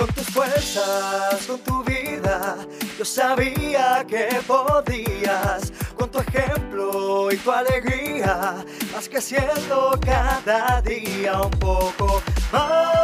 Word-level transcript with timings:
Con 0.00 0.08
tus 0.14 0.28
fuerzas, 0.28 1.46
con 1.46 1.58
tu 1.60 1.84
vida, 1.84 2.56
yo 2.98 3.04
sabía 3.04 4.02
que 4.08 4.28
podías. 4.46 5.70
Con 5.94 6.10
tu 6.10 6.20
ejemplo 6.20 7.30
y 7.30 7.36
tu 7.36 7.52
alegría, 7.52 8.64
vas 8.94 9.10
creciendo 9.10 10.00
cada 10.02 10.80
día 10.80 11.42
un 11.42 11.50
poco 11.50 12.22
más. 12.50 12.96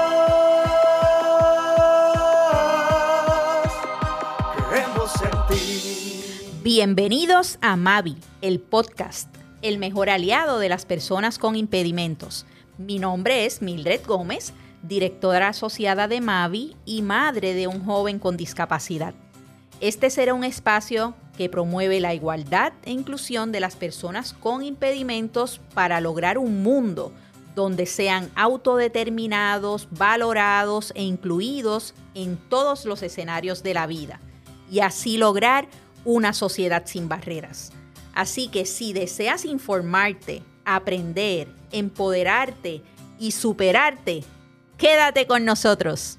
Creemos 4.71 5.13
en 5.21 5.55
ti. 5.55 6.33
Bienvenidos 6.63 7.59
a 7.61 7.77
Mavi, 7.77 8.17
el 8.41 8.59
podcast, 8.59 9.29
el 9.61 9.77
mejor 9.77 10.09
aliado 10.09 10.59
de 10.59 10.71
las 10.71 10.87
personas 10.87 11.39
con 11.39 11.57
impedimentos. 11.57 12.47
Mi 12.79 12.99
nombre 12.99 13.45
es 13.45 13.61
Mildred 13.61 14.01
Gómez, 14.07 14.55
directora 14.87 15.49
asociada 15.49 16.09
de 16.09 16.21
Mavi 16.21 16.77
y 16.85 17.03
madre 17.03 17.55
de 17.55 17.67
un 17.67 17.85
joven 17.85 18.19
con 18.19 18.37
discapacidad. 18.37 19.15
Este 19.81 20.11
será 20.11 20.35
un 20.35 20.45
espacio 20.45 21.15
que 21.37 21.51
promueve 21.51 22.01
la 22.01 22.15
igualdad 22.15 22.73
e 22.85 22.93
inclusión 22.93 23.53
de 23.53 23.61
las 23.61 23.77
personas 23.77 24.33
con 24.33 24.63
impedimentos 24.63 25.61
para 25.75 26.01
lograr 26.01 26.39
un 26.39 26.63
mundo 26.63 27.13
donde 27.55 27.87
sean 27.87 28.31
autodeterminados, 28.35 29.89
valorados 29.91 30.93
e 30.95 31.03
incluidos 31.03 31.95
en 32.15 32.37
todos 32.37 32.85
los 32.85 33.03
escenarios 33.03 33.63
de 33.63 33.75
la 33.75 33.87
vida 33.87 34.21
y 34.71 34.81
así 34.81 35.17
lograr 35.17 35.69
una 36.05 36.33
sociedad 36.33 36.85
sin 36.87 37.09
barreras. 37.09 37.73
Así 38.15 38.49
que 38.49 38.65
si 38.65 38.93
deseas 38.93 39.45
informarte, 39.45 40.43
aprender, 40.65 41.49
empoderarte 41.71 42.83
y 43.19 43.33
superarte, 43.33 44.25
quédate 44.79 45.27
con 45.27 45.45
nosotros. 45.45 46.19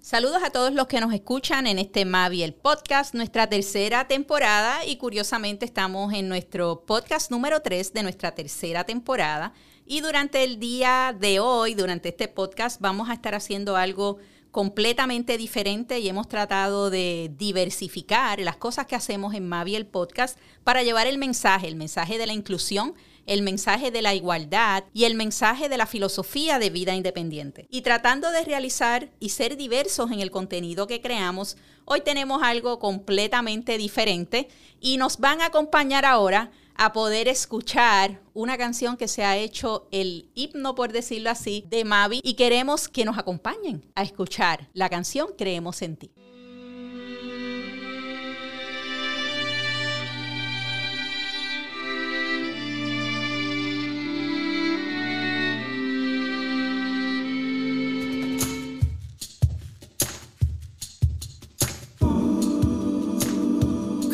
Saludos 0.00 0.42
a 0.44 0.50
todos 0.50 0.72
los 0.72 0.86
que 0.86 1.00
nos 1.00 1.12
escuchan 1.12 1.66
en 1.66 1.80
este 1.80 2.04
Mavi 2.04 2.44
el 2.44 2.54
podcast, 2.54 3.12
nuestra 3.12 3.48
tercera 3.48 4.06
temporada 4.06 4.84
y 4.84 4.98
curiosamente 4.98 5.64
estamos 5.64 6.12
en 6.14 6.28
nuestro 6.28 6.84
podcast 6.86 7.32
número 7.32 7.60
3 7.60 7.92
de 7.92 8.04
nuestra 8.04 8.32
tercera 8.32 8.84
temporada 8.84 9.52
y 9.84 10.02
durante 10.02 10.44
el 10.44 10.60
día 10.60 11.14
de 11.18 11.40
hoy, 11.40 11.74
durante 11.74 12.10
este 12.10 12.28
podcast 12.28 12.80
vamos 12.80 13.10
a 13.10 13.14
estar 13.14 13.34
haciendo 13.34 13.74
algo 13.74 14.18
completamente 14.52 15.36
diferente 15.36 15.98
y 15.98 16.08
hemos 16.08 16.28
tratado 16.28 16.88
de 16.88 17.30
diversificar 17.36 18.38
las 18.38 18.56
cosas 18.56 18.86
que 18.86 18.94
hacemos 18.94 19.34
en 19.34 19.48
Mavi 19.48 19.74
el 19.74 19.86
podcast 19.86 20.38
para 20.62 20.84
llevar 20.84 21.08
el 21.08 21.18
mensaje, 21.18 21.66
el 21.66 21.74
mensaje 21.74 22.16
de 22.16 22.26
la 22.26 22.32
inclusión 22.32 22.94
el 23.26 23.42
mensaje 23.42 23.90
de 23.90 24.02
la 24.02 24.14
igualdad 24.14 24.84
y 24.94 25.04
el 25.04 25.14
mensaje 25.14 25.68
de 25.68 25.76
la 25.76 25.86
filosofía 25.86 26.58
de 26.58 26.70
vida 26.70 26.94
independiente. 26.94 27.66
Y 27.70 27.82
tratando 27.82 28.30
de 28.30 28.44
realizar 28.44 29.10
y 29.20 29.30
ser 29.30 29.56
diversos 29.56 30.10
en 30.10 30.20
el 30.20 30.30
contenido 30.30 30.86
que 30.86 31.00
creamos, 31.00 31.56
hoy 31.84 32.00
tenemos 32.00 32.42
algo 32.42 32.78
completamente 32.78 33.78
diferente 33.78 34.48
y 34.80 34.96
nos 34.96 35.18
van 35.18 35.40
a 35.40 35.46
acompañar 35.46 36.04
ahora 36.04 36.50
a 36.78 36.92
poder 36.92 37.26
escuchar 37.28 38.20
una 38.34 38.58
canción 38.58 38.96
que 38.96 39.08
se 39.08 39.24
ha 39.24 39.36
hecho 39.36 39.88
el 39.90 40.28
himno, 40.34 40.74
por 40.74 40.92
decirlo 40.92 41.30
así, 41.30 41.64
de 41.68 41.84
Mavi 41.84 42.20
y 42.22 42.34
queremos 42.34 42.88
que 42.88 43.04
nos 43.04 43.18
acompañen 43.18 43.84
a 43.94 44.02
escuchar 44.02 44.68
la 44.74 44.88
canción 44.90 45.28
Creemos 45.36 45.80
en 45.82 45.96
ti. 45.96 46.10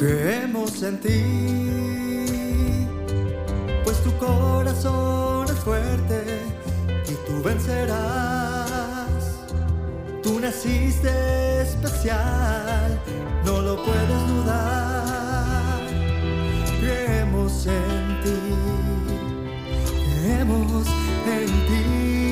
Creemos 0.03 0.83
en 0.83 0.99
ti, 0.99 1.23
pues 3.85 4.03
tu 4.03 4.11
corazón 4.19 5.47
es 5.49 5.61
fuerte 5.61 6.41
y 7.09 7.15
tú 7.25 7.41
vencerás. 7.41 9.07
Tú 10.21 10.41
naciste 10.41 11.62
especial, 11.62 13.01
no 13.45 13.61
lo 13.61 13.77
puedes 13.85 14.27
dudar. 14.27 15.79
Creemos 16.81 17.65
en 17.67 18.23
ti, 18.25 18.41
creemos 20.17 20.89
en 21.29 21.47
ti. 21.69 22.31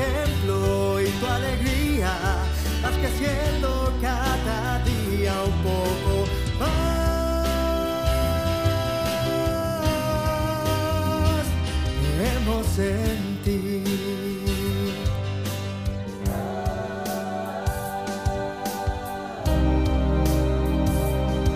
Ejemplo 0.00 1.00
y 1.00 1.06
tu 1.20 1.26
alegría, 1.26 2.12
vas 2.82 2.92
creciendo 2.92 3.92
cada 4.00 4.82
día 4.84 5.34
un 5.44 5.62
poco 5.62 6.26
más. 6.58 6.70
Creemos 12.16 12.78
en 12.78 13.42
ti. 13.44 13.84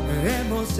Creemos 0.09 0.79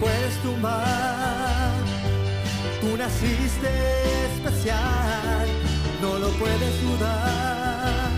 puedes 0.00 0.34
tumbar. 0.42 1.70
Tú 2.80 2.96
naciste 2.96 3.68
especial, 4.32 5.46
no 6.00 6.18
lo 6.18 6.28
puedes 6.40 6.82
dudar. 6.82 8.08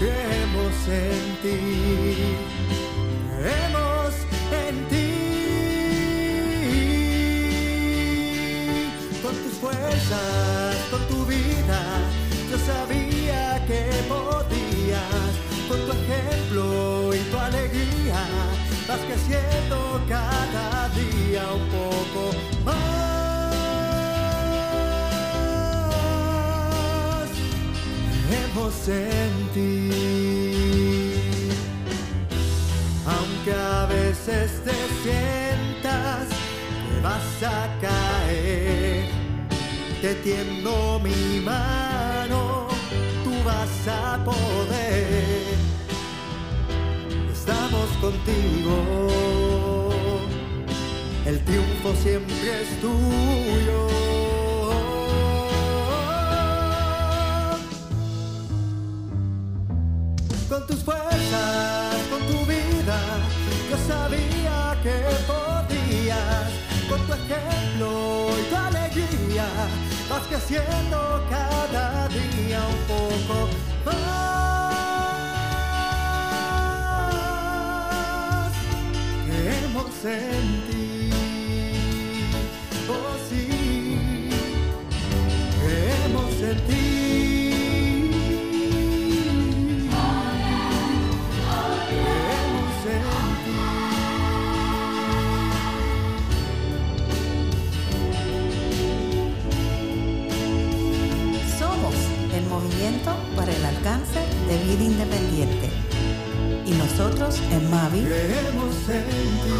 Creemos 0.00 0.74
en 0.88 1.24
ti, 1.42 1.60
creemos 3.38 4.14
en 4.66 4.76
ti. 4.90 5.12
Con 9.22 9.34
tus 9.42 9.54
fuerzas, 9.62 10.76
con 10.90 11.02
tu 11.06 11.24
vida, 11.26 11.80
yo 12.50 12.58
sabía 12.58 13.64
que 13.66 13.82
podías. 14.08 15.32
Con 15.68 15.80
tu 15.84 15.92
ejemplo 15.92 17.12
y 17.12 17.18
tu 17.30 17.38
alegría, 17.38 18.20
vas 18.86 19.00
creciendo 19.00 19.95
cada 20.08 20.88
día 20.90 21.42
un 21.52 21.68
poco 21.68 22.22
más. 22.64 22.76
Creemos 28.28 28.88
en. 28.88 29.26
Aunque 33.06 33.52
a 33.52 33.86
veces 33.86 34.50
te 34.64 34.72
sientas 35.02 36.26
que 36.28 37.00
vas 37.00 37.42
a 37.42 37.68
caer, 37.80 39.08
te 40.02 40.14
tiendo 40.16 41.00
mi 41.00 41.40
mano, 41.40 42.66
tú 43.22 43.32
vas 43.44 43.88
a 43.88 44.18
poder. 44.24 45.54
Estamos 47.32 47.88
contigo, 48.00 49.75
el 51.26 51.40
triunfo 51.44 51.92
siempre 52.02 52.62
es 52.62 52.80
tuyo. 52.80 53.88
con 60.48 60.66
tus 60.68 60.84
fuerzas, 60.84 61.96
con 62.08 62.20
tu 62.28 62.38
vida. 62.46 62.98
Yo 63.68 63.76
sabía 63.88 64.76
que 64.82 64.96
podías, 65.26 66.48
con 66.88 67.00
tu 67.06 67.12
ejemplo 67.12 68.28
y 68.40 68.42
tu 68.48 68.56
alegría, 68.56 69.46
vas 70.08 70.22
creciendo 70.28 71.26
cada 71.28 72.08
día 72.08 72.60
un 72.68 72.82
poco 72.86 73.48
más. 73.84 74.26
Alcance 103.86 104.18
de 104.48 104.58
vida 104.64 104.82
independiente. 104.82 105.70
Y 106.66 106.72
nosotros 106.72 107.40
en 107.52 107.70
Mavi 107.70 108.02
Creemos 108.02 108.88
en 108.88 109.04
ti. 109.04 109.50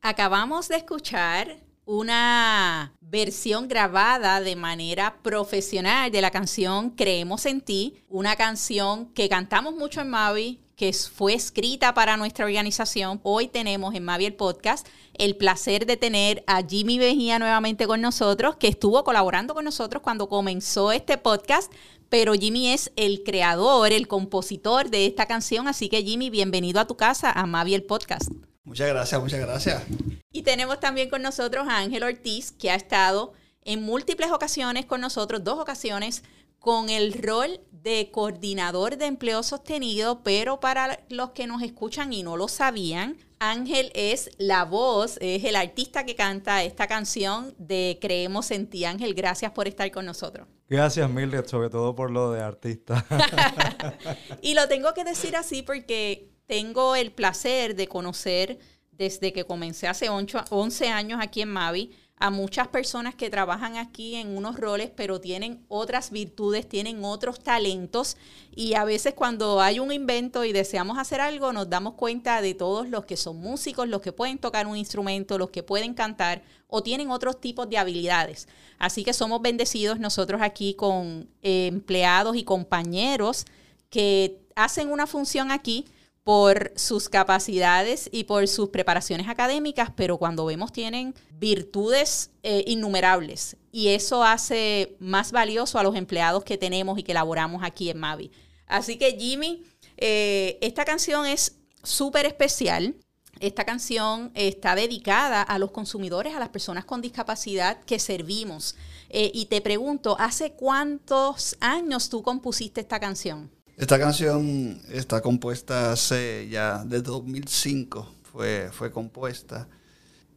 Acabamos 0.00 0.68
de 0.68 0.76
escuchar 0.76 1.58
una 1.84 2.94
versión 3.02 3.68
grabada 3.68 4.40
de 4.40 4.56
manera 4.56 5.18
profesional 5.22 6.10
de 6.10 6.22
la 6.22 6.30
canción 6.30 6.90
Creemos 6.90 7.44
en 7.44 7.60
ti, 7.60 8.02
una 8.08 8.36
canción 8.36 9.12
que 9.12 9.28
cantamos 9.28 9.74
mucho 9.74 10.00
en 10.00 10.08
Mavi, 10.08 10.60
que 10.78 10.92
fue 10.92 11.34
escrita 11.34 11.92
para 11.92 12.16
nuestra 12.16 12.44
organización. 12.44 13.18
Hoy 13.24 13.48
tenemos 13.48 13.96
en 13.96 14.04
Mavi 14.04 14.26
el 14.26 14.34
podcast 14.34 14.86
el 15.14 15.34
placer 15.34 15.86
de 15.86 15.96
tener 15.96 16.44
a 16.46 16.62
Jimmy 16.62 17.00
Vejía 17.00 17.40
nuevamente 17.40 17.88
con 17.88 18.00
nosotros, 18.00 18.54
que 18.56 18.68
estuvo 18.68 19.02
colaborando 19.02 19.54
con 19.54 19.64
nosotros 19.64 20.04
cuando 20.04 20.28
comenzó 20.28 20.92
este 20.92 21.18
podcast, 21.18 21.72
pero 22.08 22.32
Jimmy 22.34 22.68
es 22.68 22.92
el 22.94 23.24
creador, 23.24 23.90
el 23.90 24.06
compositor 24.06 24.88
de 24.88 25.06
esta 25.06 25.26
canción, 25.26 25.66
así 25.66 25.88
que 25.88 26.04
Jimmy, 26.04 26.30
bienvenido 26.30 26.78
a 26.78 26.86
tu 26.86 26.96
casa, 26.96 27.32
a 27.32 27.44
Mavi 27.44 27.74
el 27.74 27.82
podcast. 27.82 28.30
Muchas 28.62 28.88
gracias, 28.88 29.20
muchas 29.20 29.40
gracias. 29.40 29.82
Y 30.30 30.42
tenemos 30.42 30.78
también 30.78 31.10
con 31.10 31.22
nosotros 31.22 31.66
a 31.68 31.78
Ángel 31.78 32.04
Ortiz, 32.04 32.52
que 32.52 32.70
ha 32.70 32.76
estado 32.76 33.32
en 33.64 33.82
múltiples 33.82 34.30
ocasiones 34.30 34.86
con 34.86 35.00
nosotros, 35.00 35.42
dos 35.42 35.58
ocasiones, 35.58 36.22
con 36.68 36.90
el 36.90 37.14
rol 37.14 37.62
de 37.70 38.10
coordinador 38.10 38.98
de 38.98 39.06
empleo 39.06 39.42
sostenido, 39.42 40.22
pero 40.22 40.60
para 40.60 41.00
los 41.08 41.30
que 41.30 41.46
nos 41.46 41.62
escuchan 41.62 42.12
y 42.12 42.22
no 42.22 42.36
lo 42.36 42.46
sabían, 42.46 43.16
Ángel 43.38 43.90
es 43.94 44.28
la 44.36 44.66
voz, 44.66 45.16
es 45.22 45.44
el 45.44 45.56
artista 45.56 46.04
que 46.04 46.14
canta 46.14 46.62
esta 46.62 46.86
canción 46.86 47.54
de 47.56 47.98
Creemos 48.02 48.50
en 48.50 48.68
ti. 48.68 48.84
Ángel, 48.84 49.14
gracias 49.14 49.52
por 49.52 49.66
estar 49.66 49.90
con 49.90 50.04
nosotros. 50.04 50.46
Gracias, 50.68 51.08
Mildred, 51.08 51.46
sobre 51.46 51.70
todo 51.70 51.94
por 51.94 52.10
lo 52.10 52.32
de 52.32 52.42
artista. 52.42 53.02
y 54.42 54.52
lo 54.52 54.68
tengo 54.68 54.92
que 54.92 55.04
decir 55.04 55.36
así 55.36 55.62
porque 55.62 56.28
tengo 56.44 56.96
el 56.96 57.12
placer 57.12 57.76
de 57.76 57.88
conocer 57.88 58.58
desde 58.90 59.32
que 59.32 59.44
comencé 59.44 59.88
hace 59.88 60.10
11 60.10 60.88
años 60.88 61.18
aquí 61.22 61.40
en 61.40 61.48
Mavi 61.48 61.96
a 62.20 62.30
muchas 62.30 62.68
personas 62.68 63.14
que 63.14 63.30
trabajan 63.30 63.76
aquí 63.76 64.16
en 64.16 64.36
unos 64.36 64.56
roles, 64.56 64.90
pero 64.94 65.20
tienen 65.20 65.64
otras 65.68 66.10
virtudes, 66.10 66.68
tienen 66.68 67.04
otros 67.04 67.40
talentos 67.40 68.16
y 68.54 68.74
a 68.74 68.84
veces 68.84 69.14
cuando 69.14 69.60
hay 69.60 69.78
un 69.78 69.92
invento 69.92 70.44
y 70.44 70.52
deseamos 70.52 70.98
hacer 70.98 71.20
algo, 71.20 71.52
nos 71.52 71.70
damos 71.70 71.94
cuenta 71.94 72.42
de 72.42 72.54
todos 72.54 72.88
los 72.88 73.04
que 73.04 73.16
son 73.16 73.38
músicos, 73.38 73.88
los 73.88 74.00
que 74.00 74.12
pueden 74.12 74.38
tocar 74.38 74.66
un 74.66 74.76
instrumento, 74.76 75.38
los 75.38 75.50
que 75.50 75.62
pueden 75.62 75.94
cantar 75.94 76.42
o 76.66 76.82
tienen 76.82 77.10
otros 77.10 77.40
tipos 77.40 77.68
de 77.70 77.78
habilidades. 77.78 78.48
Así 78.78 79.04
que 79.04 79.12
somos 79.12 79.40
bendecidos 79.40 79.98
nosotros 79.98 80.42
aquí 80.42 80.74
con 80.74 81.28
eh, 81.42 81.66
empleados 81.66 82.36
y 82.36 82.44
compañeros 82.44 83.44
que 83.90 84.40
hacen 84.54 84.90
una 84.90 85.06
función 85.06 85.50
aquí 85.50 85.86
por 86.28 86.72
sus 86.76 87.08
capacidades 87.08 88.10
y 88.12 88.24
por 88.24 88.46
sus 88.48 88.68
preparaciones 88.68 89.28
académicas, 89.28 89.90
pero 89.96 90.18
cuando 90.18 90.44
vemos 90.44 90.72
tienen 90.72 91.14
virtudes 91.30 92.32
eh, 92.42 92.64
innumerables 92.66 93.56
y 93.72 93.88
eso 93.88 94.22
hace 94.22 94.94
más 94.98 95.32
valioso 95.32 95.78
a 95.78 95.82
los 95.82 95.96
empleados 95.96 96.44
que 96.44 96.58
tenemos 96.58 96.98
y 96.98 97.02
que 97.02 97.14
laboramos 97.14 97.62
aquí 97.64 97.88
en 97.88 97.96
Mavi. 97.96 98.30
Así 98.66 98.98
que 98.98 99.16
Jimmy, 99.18 99.64
eh, 99.96 100.58
esta 100.60 100.84
canción 100.84 101.24
es 101.24 101.56
súper 101.82 102.26
especial. 102.26 102.94
Esta 103.40 103.64
canción 103.64 104.30
está 104.34 104.74
dedicada 104.74 105.40
a 105.40 105.58
los 105.58 105.70
consumidores, 105.70 106.34
a 106.34 106.40
las 106.40 106.50
personas 106.50 106.84
con 106.84 107.00
discapacidad 107.00 107.80
que 107.84 107.98
servimos. 107.98 108.76
Eh, 109.08 109.30
y 109.32 109.46
te 109.46 109.62
pregunto, 109.62 110.14
¿hace 110.20 110.52
cuántos 110.52 111.56
años 111.60 112.10
tú 112.10 112.22
compusiste 112.22 112.82
esta 112.82 113.00
canción? 113.00 113.50
Esta 113.78 113.96
canción 113.96 114.80
está 114.90 115.20
compuesta 115.20 115.92
hace 115.92 116.48
ya 116.50 116.82
desde 116.84 117.04
2005, 117.04 118.12
fue, 118.24 118.70
fue 118.72 118.90
compuesta. 118.90 119.68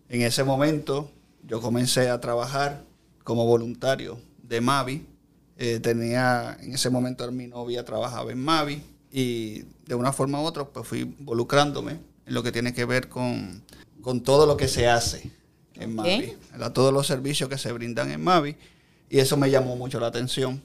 En 0.09 0.21
ese 0.21 0.43
momento 0.43 1.09
yo 1.47 1.59
comencé 1.59 2.11
a 2.11 2.21
trabajar 2.21 2.83
como 3.23 3.47
voluntario 3.47 4.19
de 4.43 4.61
Mavi. 4.61 5.07
Eh, 5.57 5.79
tenía, 5.79 6.55
en 6.61 6.75
ese 6.75 6.91
momento 6.91 7.29
mi 7.31 7.47
novia 7.47 7.83
trabajaba 7.83 8.31
en 8.31 8.37
Mavi 8.37 8.83
y 9.11 9.63
de 9.87 9.95
una 9.95 10.13
forma 10.13 10.39
u 10.39 10.45
otra 10.45 10.65
pues 10.65 10.87
fui 10.87 10.99
involucrándome 10.99 11.93
en 12.27 12.33
lo 12.35 12.43
que 12.43 12.51
tiene 12.51 12.75
que 12.75 12.85
ver 12.85 13.09
con, 13.09 13.63
con 14.03 14.21
todo 14.21 14.45
lo 14.45 14.55
que 14.55 14.67
se 14.67 14.87
hace 14.87 15.31
en 15.73 15.95
Mavi, 15.95 16.37
todos 16.75 16.93
los 16.93 17.07
servicios 17.07 17.49
que 17.49 17.57
se 17.57 17.71
brindan 17.71 18.11
en 18.11 18.23
Mavi 18.23 18.55
y 19.09 19.17
eso 19.17 19.35
me 19.35 19.49
llamó 19.49 19.75
mucho 19.75 19.99
la 19.99 20.07
atención 20.07 20.61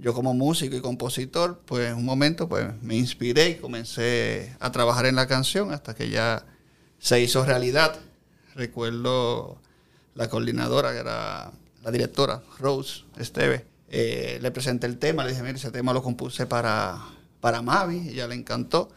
yo 0.00 0.14
como 0.14 0.32
músico 0.32 0.76
y 0.76 0.80
compositor, 0.80 1.60
pues 1.66 1.92
un 1.92 2.04
momento 2.04 2.48
pues 2.48 2.66
me 2.82 2.96
inspiré 2.96 3.50
y 3.50 3.54
comencé 3.56 4.54
a 4.60 4.70
trabajar 4.70 5.06
en 5.06 5.16
la 5.16 5.26
canción 5.26 5.72
hasta 5.72 5.94
que 5.94 6.08
ya 6.08 6.46
se 6.98 7.20
hizo 7.20 7.44
realidad. 7.44 7.98
Recuerdo 8.54 9.60
la 10.14 10.28
coordinadora, 10.28 10.92
que 10.92 10.98
era 10.98 11.50
la 11.82 11.90
directora, 11.90 12.42
Rose 12.58 13.04
Esteve, 13.18 13.66
eh, 13.90 14.38
le 14.40 14.50
presenté 14.50 14.86
el 14.86 14.98
tema, 14.98 15.24
le 15.24 15.30
dije, 15.30 15.42
mira, 15.42 15.56
ese 15.56 15.70
tema 15.70 15.92
lo 15.92 16.02
compuse 16.02 16.46
para, 16.46 16.98
para 17.40 17.62
Mavi, 17.62 18.10
ella 18.10 18.26
le 18.28 18.34
encantó. 18.34 18.90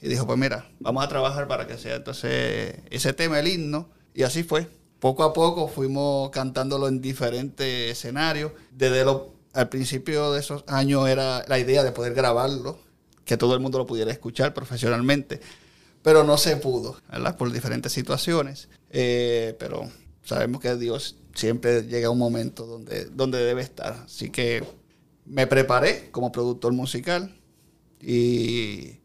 Y 0.00 0.08
dijo, 0.08 0.26
pues 0.26 0.38
mira, 0.38 0.68
vamos 0.78 1.04
a 1.04 1.08
trabajar 1.08 1.48
para 1.48 1.66
que 1.66 1.76
sea 1.76 1.96
entonces 1.96 2.76
ese 2.90 3.12
tema, 3.12 3.40
el 3.40 3.48
himno. 3.48 3.88
Y 4.14 4.22
así 4.22 4.44
fue. 4.44 4.68
Poco 5.00 5.22
a 5.22 5.32
poco 5.32 5.68
fuimos 5.68 6.30
cantándolo 6.30 6.88
en 6.88 7.00
diferentes 7.00 7.92
escenarios, 7.92 8.52
desde 8.72 9.04
los 9.04 9.22
al 9.52 9.68
principio 9.68 10.32
de 10.32 10.40
esos 10.40 10.64
años 10.66 11.08
era 11.08 11.44
la 11.48 11.58
idea 11.58 11.82
de 11.82 11.92
poder 11.92 12.14
grabarlo, 12.14 12.78
que 13.24 13.36
todo 13.36 13.54
el 13.54 13.60
mundo 13.60 13.78
lo 13.78 13.86
pudiera 13.86 14.10
escuchar 14.10 14.54
profesionalmente, 14.54 15.40
pero 16.02 16.24
no 16.24 16.38
se 16.38 16.56
pudo, 16.56 16.96
¿verdad? 17.10 17.36
Por 17.36 17.52
diferentes 17.52 17.92
situaciones. 17.92 18.68
Eh, 18.90 19.56
pero 19.58 19.90
sabemos 20.22 20.60
que 20.60 20.74
Dios 20.76 21.16
siempre 21.34 21.82
llega 21.82 22.08
a 22.08 22.10
un 22.10 22.18
momento 22.18 22.66
donde, 22.66 23.06
donde 23.06 23.38
debe 23.38 23.62
estar. 23.62 24.04
Así 24.04 24.30
que 24.30 24.64
me 25.26 25.46
preparé 25.46 26.10
como 26.10 26.32
productor 26.32 26.72
musical 26.72 27.36
y, 28.00 29.00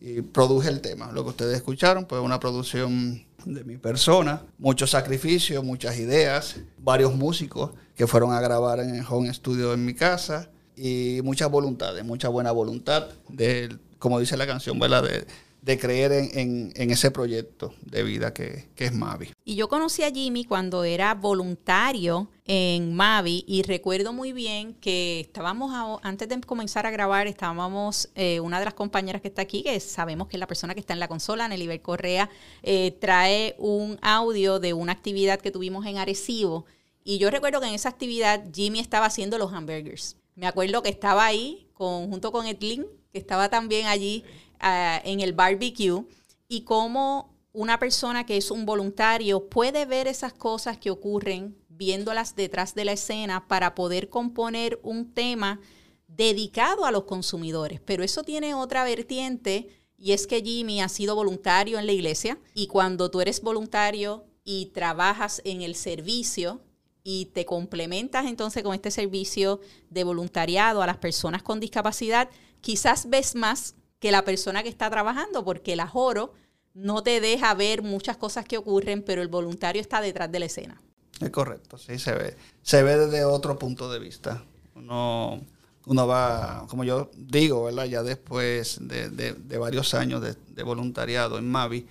y 0.00 0.22
produje 0.32 0.68
el 0.68 0.80
tema. 0.80 1.12
Lo 1.12 1.22
que 1.24 1.30
ustedes 1.30 1.56
escucharon, 1.56 2.06
pues 2.06 2.20
una 2.22 2.40
producción 2.40 3.27
de 3.44 3.64
mi 3.64 3.76
persona, 3.76 4.42
muchos 4.58 4.90
sacrificios, 4.90 5.62
muchas 5.64 5.98
ideas, 5.98 6.56
varios 6.78 7.14
músicos 7.14 7.70
que 7.96 8.06
fueron 8.06 8.32
a 8.32 8.40
grabar 8.40 8.80
en 8.80 8.94
el 8.94 9.04
home 9.08 9.32
studio 9.32 9.72
en 9.72 9.84
mi 9.84 9.94
casa 9.94 10.50
y 10.76 11.20
muchas 11.22 11.50
voluntades, 11.50 12.04
mucha 12.04 12.28
buena 12.28 12.52
voluntad 12.52 13.08
de, 13.28 13.76
como 13.98 14.20
dice 14.20 14.36
la 14.36 14.46
canción. 14.46 14.78
De, 14.78 15.26
de 15.68 15.78
creer 15.78 16.12
en, 16.12 16.72
ese 16.74 17.10
proyecto 17.10 17.74
de 17.82 18.02
vida 18.02 18.32
que, 18.32 18.70
es 18.74 18.94
Mavi. 18.94 19.34
Y 19.44 19.54
yo 19.54 19.68
conocí 19.68 20.02
a 20.02 20.10
Jimmy 20.10 20.46
cuando 20.46 20.82
era 20.82 21.12
voluntario 21.12 22.30
en 22.46 22.94
Mavi 22.94 23.44
y 23.46 23.60
recuerdo 23.64 24.14
muy 24.14 24.32
bien 24.32 24.72
que 24.72 25.20
estábamos, 25.20 26.00
antes 26.02 26.26
de 26.26 26.40
comenzar 26.40 26.86
a 26.86 26.90
grabar, 26.90 27.26
estábamos, 27.26 28.08
eh, 28.14 28.40
una 28.40 28.60
de 28.60 28.64
las 28.64 28.72
compañeras 28.72 29.20
que 29.20 29.28
está 29.28 29.42
aquí, 29.42 29.62
que 29.62 29.78
sabemos 29.78 30.28
que 30.28 30.38
es 30.38 30.40
la 30.40 30.46
persona 30.46 30.72
que 30.72 30.80
está 30.80 30.94
en 30.94 31.00
la 31.00 31.08
consola, 31.08 31.46
Nelibel 31.46 31.82
Correa, 31.82 32.30
eh, 32.62 32.96
trae 32.98 33.54
un 33.58 33.98
audio 34.00 34.60
de 34.60 34.72
una 34.72 34.92
actividad 34.92 35.38
que 35.38 35.50
tuvimos 35.50 35.84
en 35.84 35.98
Arecibo. 35.98 36.64
Y 37.04 37.18
yo 37.18 37.30
recuerdo 37.30 37.60
que 37.60 37.66
en 37.66 37.74
esa 37.74 37.90
actividad 37.90 38.42
Jimmy 38.54 38.80
estaba 38.80 39.04
haciendo 39.04 39.36
los 39.36 39.52
hamburgers. 39.52 40.16
Me 40.34 40.46
acuerdo 40.46 40.82
que 40.82 40.88
estaba 40.88 41.26
ahí 41.26 41.68
junto 41.74 42.32
con 42.32 42.46
Edlin, 42.46 42.86
que 43.12 43.18
estaba 43.18 43.50
también 43.50 43.86
allí 43.86 44.24
en 44.60 45.20
el 45.20 45.32
barbecue 45.32 46.04
y 46.48 46.62
cómo 46.62 47.34
una 47.52 47.78
persona 47.78 48.24
que 48.24 48.36
es 48.36 48.50
un 48.50 48.66
voluntario 48.66 49.48
puede 49.48 49.84
ver 49.86 50.06
esas 50.06 50.32
cosas 50.32 50.78
que 50.78 50.90
ocurren 50.90 51.56
viéndolas 51.68 52.36
detrás 52.36 52.74
de 52.74 52.84
la 52.84 52.92
escena 52.92 53.48
para 53.48 53.74
poder 53.74 54.08
componer 54.08 54.78
un 54.82 55.12
tema 55.12 55.60
dedicado 56.06 56.84
a 56.84 56.90
los 56.90 57.04
consumidores. 57.04 57.80
Pero 57.80 58.02
eso 58.02 58.22
tiene 58.22 58.54
otra 58.54 58.84
vertiente 58.84 59.68
y 59.96 60.12
es 60.12 60.26
que 60.26 60.42
Jimmy 60.42 60.80
ha 60.80 60.88
sido 60.88 61.14
voluntario 61.14 61.78
en 61.78 61.86
la 61.86 61.92
iglesia 61.92 62.38
y 62.54 62.66
cuando 62.66 63.10
tú 63.10 63.20
eres 63.20 63.40
voluntario 63.40 64.24
y 64.44 64.66
trabajas 64.66 65.42
en 65.44 65.62
el 65.62 65.74
servicio 65.74 66.60
y 67.02 67.26
te 67.26 67.44
complementas 67.44 68.26
entonces 68.26 68.62
con 68.62 68.74
este 68.74 68.90
servicio 68.90 69.60
de 69.88 70.04
voluntariado 70.04 70.82
a 70.82 70.86
las 70.86 70.98
personas 70.98 71.42
con 71.42 71.60
discapacidad, 71.60 72.28
quizás 72.60 73.08
ves 73.08 73.34
más 73.34 73.74
que 74.00 74.12
la 74.12 74.24
persona 74.24 74.62
que 74.62 74.68
está 74.68 74.90
trabajando, 74.90 75.44
porque 75.44 75.72
el 75.72 75.80
ajoro 75.80 76.32
no 76.74 77.02
te 77.02 77.20
deja 77.20 77.52
ver 77.54 77.82
muchas 77.82 78.16
cosas 78.16 78.44
que 78.44 78.56
ocurren, 78.56 79.02
pero 79.02 79.22
el 79.22 79.28
voluntario 79.28 79.80
está 79.80 80.00
detrás 80.00 80.30
de 80.30 80.38
la 80.38 80.46
escena. 80.46 80.80
Es 81.20 81.30
correcto, 81.30 81.78
sí, 81.78 81.98
se 81.98 82.12
ve. 82.12 82.36
Se 82.62 82.82
ve 82.82 82.96
desde 82.96 83.24
otro 83.24 83.58
punto 83.58 83.90
de 83.90 83.98
vista. 83.98 84.44
Uno, 84.76 85.40
uno 85.86 86.06
va, 86.06 86.66
como 86.68 86.84
yo 86.84 87.10
digo, 87.16 87.64
¿verdad? 87.64 87.86
Ya 87.86 88.02
después 88.02 88.78
de, 88.80 89.58
varios 89.58 89.94
años 89.94 90.22
de, 90.22 90.62
voluntariado 90.62 91.38
en 91.38 91.50
Mavi, 91.50 91.86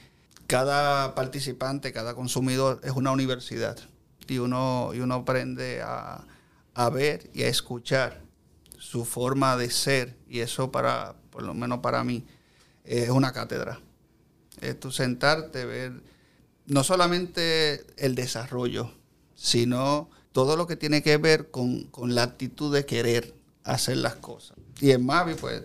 cada 0.46 1.14
participante, 1.14 1.92
cada 1.92 2.16
consumidor 2.16 2.80
es 2.84 2.92
una 2.92 3.12
universidad 3.12 3.78
y 4.30 4.38
uno, 4.38 4.92
y 4.94 5.00
uno 5.00 5.16
aprende 5.16 5.82
a, 5.82 6.24
a 6.74 6.90
ver 6.90 7.30
y 7.34 7.44
a 7.44 7.48
escuchar 7.50 8.22
su 8.78 9.04
forma 9.04 9.58
de 9.58 9.70
ser, 9.70 10.16
y 10.30 10.40
eso 10.40 10.72
para, 10.72 11.16
por 11.38 11.46
lo 11.46 11.54
menos 11.54 11.82
para 11.82 12.04
mí, 12.04 12.24
es 12.84 13.12
una 13.12 13.32
cátedra. 13.32 13.80
Es 14.60 14.80
tu 14.80 14.90
sentarte, 14.90 15.66
ver 15.66 16.02
no 16.66 16.84
solamente 16.84 17.86
el 17.96 18.16
desarrollo, 18.16 18.92
sino 19.36 20.10
todo 20.32 20.56
lo 20.56 20.66
que 20.66 20.78
tiene 20.78 21.04
que 21.04 21.18
ver 21.18 21.52
con, 21.52 21.92
la 22.08 22.24
actitud 22.24 22.74
de 22.74 22.88
querer 22.88 23.36
hacer 23.64 23.98
las 23.98 24.16
cosas. 24.16 24.58
Y 24.82 24.90
en 24.90 25.06
Mavi, 25.06 25.36
pues, 25.36 25.62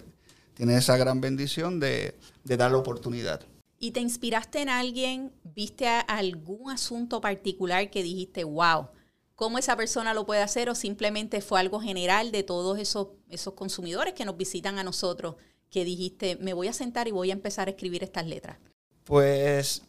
tiene 0.52 0.76
esa 0.76 0.98
gran 0.98 1.22
bendición 1.22 1.80
de, 1.80 2.18
de 2.44 2.56
dar 2.58 2.70
la 2.70 2.76
oportunidad. 2.76 3.40
¿Y 3.78 3.92
te 3.92 4.00
inspiraste 4.00 4.60
en 4.60 4.68
alguien? 4.68 5.32
¿Viste 5.42 5.88
algún 5.88 6.70
asunto 6.70 7.22
particular 7.22 7.90
que 7.90 8.02
dijiste, 8.02 8.44
wow, 8.44 8.88
cómo 9.36 9.56
esa 9.56 9.74
persona 9.74 10.12
lo 10.12 10.26
puede 10.26 10.42
hacer? 10.42 10.68
¿O 10.68 10.74
simplemente 10.74 11.40
fue 11.40 11.60
algo 11.60 11.80
general 11.80 12.30
de 12.30 12.42
todos 12.42 12.78
esos, 12.78 13.08
esos 13.30 13.54
consumidores 13.54 14.12
que 14.12 14.26
nos 14.26 14.36
visitan 14.36 14.78
a 14.78 14.84
nosotros 14.84 15.36
que 15.72 15.84
dijiste, 15.84 16.36
me 16.36 16.52
voy 16.52 16.68
a 16.68 16.72
sentar 16.72 17.08
y 17.08 17.10
voy 17.10 17.30
a 17.30 17.32
empezar 17.32 17.66
a 17.66 17.72
escribir 17.72 18.04
estas 18.04 18.26
letras? 18.26 18.58
Pues 19.02 19.82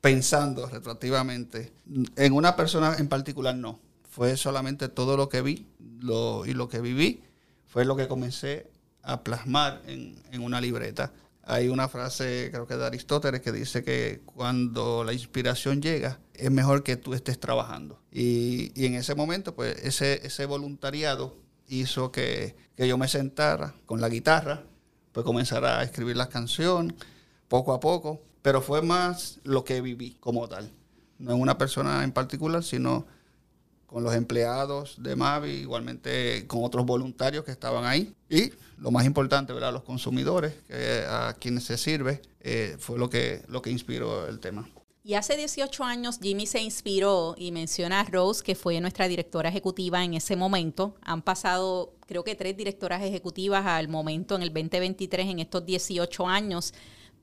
pensando 0.00 0.66
retroactivamente, 0.66 1.72
en 2.16 2.32
una 2.32 2.54
persona 2.54 2.96
en 2.98 3.08
particular 3.08 3.56
no. 3.56 3.80
Fue 4.08 4.36
solamente 4.36 4.88
todo 4.88 5.16
lo 5.16 5.28
que 5.28 5.40
vi 5.40 5.66
y 5.80 6.52
lo 6.52 6.68
que 6.68 6.80
viví, 6.80 7.22
fue 7.66 7.86
lo 7.86 7.96
que 7.96 8.06
comencé 8.06 8.66
a 9.02 9.24
plasmar 9.24 9.80
en, 9.86 10.42
una 10.42 10.60
libreta. 10.60 11.12
Hay 11.44 11.68
una 11.68 11.88
frase, 11.88 12.50
creo 12.52 12.66
que 12.66 12.76
de 12.76 12.84
Aristóteles, 12.84 13.40
que 13.40 13.52
dice 13.52 13.82
que 13.82 14.20
cuando 14.26 15.02
la 15.04 15.12
inspiración 15.12 15.80
llega, 15.80 16.20
es 16.34 16.50
mejor 16.50 16.82
que 16.82 16.96
tú 16.96 17.14
estés 17.14 17.40
trabajando. 17.40 18.00
Y, 18.12 18.72
en 18.84 18.94
ese 18.94 19.14
momento, 19.14 19.54
pues 19.54 19.76
ese, 19.82 20.46
voluntariado 20.46 21.36
hizo 21.68 22.12
que, 22.12 22.54
yo 22.76 22.98
me 22.98 23.08
sentara 23.08 23.74
con 23.86 24.00
la 24.00 24.08
guitarra, 24.08 24.64
pues 25.12 25.24
comenzara 25.24 25.78
a 25.78 25.82
escribir 25.82 26.16
las 26.16 26.28
canciones 26.28 26.94
poco 27.48 27.72
a 27.72 27.80
poco, 27.80 28.20
pero 28.40 28.60
fue 28.62 28.82
más 28.82 29.38
lo 29.44 29.64
que 29.64 29.80
viví 29.80 30.16
como 30.20 30.48
tal. 30.48 30.70
No 31.18 31.32
en 31.32 31.40
una 31.40 31.58
persona 31.58 32.02
en 32.02 32.12
particular, 32.12 32.64
sino 32.64 33.06
con 33.86 34.02
los 34.02 34.14
empleados 34.14 34.96
de 35.02 35.14
Mavi, 35.14 35.50
igualmente 35.50 36.46
con 36.46 36.64
otros 36.64 36.86
voluntarios 36.86 37.44
que 37.44 37.50
estaban 37.50 37.84
ahí. 37.84 38.14
Y 38.30 38.52
lo 38.78 38.90
más 38.90 39.04
importante, 39.04 39.52
¿verdad? 39.52 39.72
los 39.72 39.82
consumidores 39.82 40.54
a 41.08 41.36
quienes 41.38 41.64
se 41.64 41.76
sirve, 41.76 42.22
eh, 42.40 42.76
fue 42.78 42.98
lo 42.98 43.10
que, 43.10 43.42
lo 43.48 43.60
que 43.60 43.70
inspiró 43.70 44.26
el 44.26 44.40
tema. 44.40 44.68
Y 45.04 45.14
hace 45.14 45.36
18 45.36 45.82
años 45.82 46.20
Jimmy 46.22 46.46
se 46.46 46.62
inspiró 46.62 47.34
y 47.36 47.50
menciona 47.50 48.00
a 48.00 48.04
Rose, 48.04 48.44
que 48.44 48.54
fue 48.54 48.80
nuestra 48.80 49.08
directora 49.08 49.48
ejecutiva 49.48 50.04
en 50.04 50.14
ese 50.14 50.36
momento. 50.36 50.94
Han 51.02 51.22
pasado, 51.22 51.96
creo 52.06 52.22
que 52.22 52.36
tres 52.36 52.56
directoras 52.56 53.02
ejecutivas 53.02 53.66
al 53.66 53.88
momento 53.88 54.36
en 54.36 54.42
el 54.42 54.52
2023, 54.52 55.26
en 55.26 55.38
estos 55.40 55.66
18 55.66 56.28
años, 56.28 56.72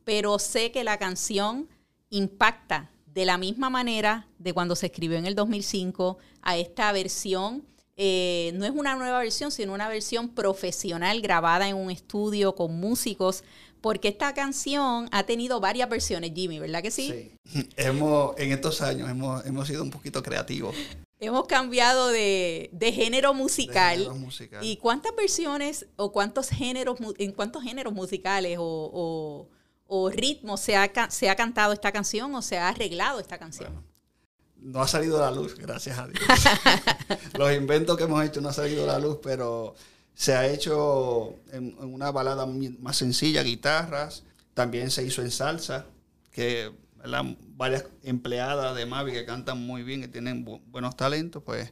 pero 0.04 0.40
sé 0.40 0.74
que 0.74 0.84
la 0.84 0.98
canción 0.98 1.70
impacta 2.10 2.92
de 3.06 3.24
la 3.24 3.38
misma 3.38 3.70
manera 3.70 4.28
de 4.40 4.52
cuando 4.52 4.76
se 4.76 4.88
escribió 4.88 5.18
en 5.18 5.26
el 5.26 5.36
2005 5.36 6.18
a 6.42 6.58
esta 6.58 6.92
versión. 6.92 7.66
Eh, 8.01 8.53
no 8.56 8.63
es 8.63 8.72
una 8.72 8.96
nueva 8.96 9.20
versión, 9.20 9.51
sino 9.51 9.74
una 9.74 9.89
versión 9.89 10.29
profesional 10.29 11.20
grabada 11.20 11.68
en 11.68 11.75
un 11.75 11.91
estudio 11.91 12.56
con 12.56 12.79
músicos, 12.79 13.44
porque 13.82 14.08
esta 14.08 14.34
canción 14.34 15.10
ha 15.12 15.24
tenido 15.24 15.60
varias 15.60 15.89
versiones, 15.89 16.32
Jimmy, 16.34 16.60
¿verdad 16.60 16.82
que 16.82 16.91
sí? 16.91 17.34
Sí, 17.44 17.70
hemos, 17.75 18.38
en 18.38 18.53
estos 18.53 18.82
años 18.82 19.10
hemos, 19.10 19.46
hemos 19.46 19.68
sido 19.68 19.84
un 19.84 19.91
poquito 19.91 20.24
creativos. 20.24 20.74
Hemos 21.20 21.46
cambiado 21.48 22.08
de, 22.08 22.70
de, 22.72 22.94
género 22.94 23.34
musical. 23.34 23.98
de, 23.98 24.03
género 24.06 24.20
musical. 24.20 24.63
¿Y 24.63 24.77
cuántas 24.77 25.13
versiones 25.13 25.86
o 25.98 26.13
cuántos 26.13 26.48
géneros, 26.48 26.98
en 27.18 27.34
cuántos 27.34 27.63
géneros 27.63 27.91
musicales 27.91 28.58
o, 28.58 28.63
o 28.94 29.50
o 29.89 30.10
ritmo 30.10 30.56
se 30.56 30.77
ha, 30.77 30.89
se 31.10 31.29
ha 31.29 31.36
cantado 31.36 31.74
esta 31.74 31.91
canción 31.91 32.34
o 32.36 32.41
se 32.41 32.58
ha 32.58 32.70
arreglado 32.70 33.20
esta 33.20 33.38
canción? 33.38 33.84
No 34.62 34.82
ha 34.82 34.88
salido 34.88 35.18
a 35.18 35.30
la 35.30 35.36
luz, 35.36 35.56
gracias 35.56 35.98
a 35.98 36.08
Dios. 36.08 36.24
Los 37.38 37.54
inventos 37.54 37.98
que 37.98 38.04
hemos 38.04 38.24
hecho 38.25 38.42
no 38.42 38.50
han 38.50 38.54
salido 38.54 38.84
a 38.84 38.94
la 38.94 39.00
luz, 39.00 39.20
pero 39.22 39.75
se 40.13 40.34
ha 40.34 40.48
hecho 40.48 41.36
en, 41.51 41.75
una 41.80 42.12
balada 42.12 42.46
más 42.46 42.98
sencilla, 42.98 43.44
guitarras. 43.44 44.24
También 44.54 44.92
se 44.92 45.04
hizo 45.04 45.22
en 45.22 45.32
salsa, 45.32 45.86
que 46.32 46.72
varias 47.56 47.86
empleadas 48.04 48.75
de 48.75 48.86
Mavi 48.86 49.13
que 49.13 49.25
cantan 49.25 49.66
muy 49.66 49.84
bien, 49.84 50.01
que 50.01 50.08
tienen 50.08 50.44
buenos 50.68 50.98
talentos, 50.98 51.42
pues 51.44 51.72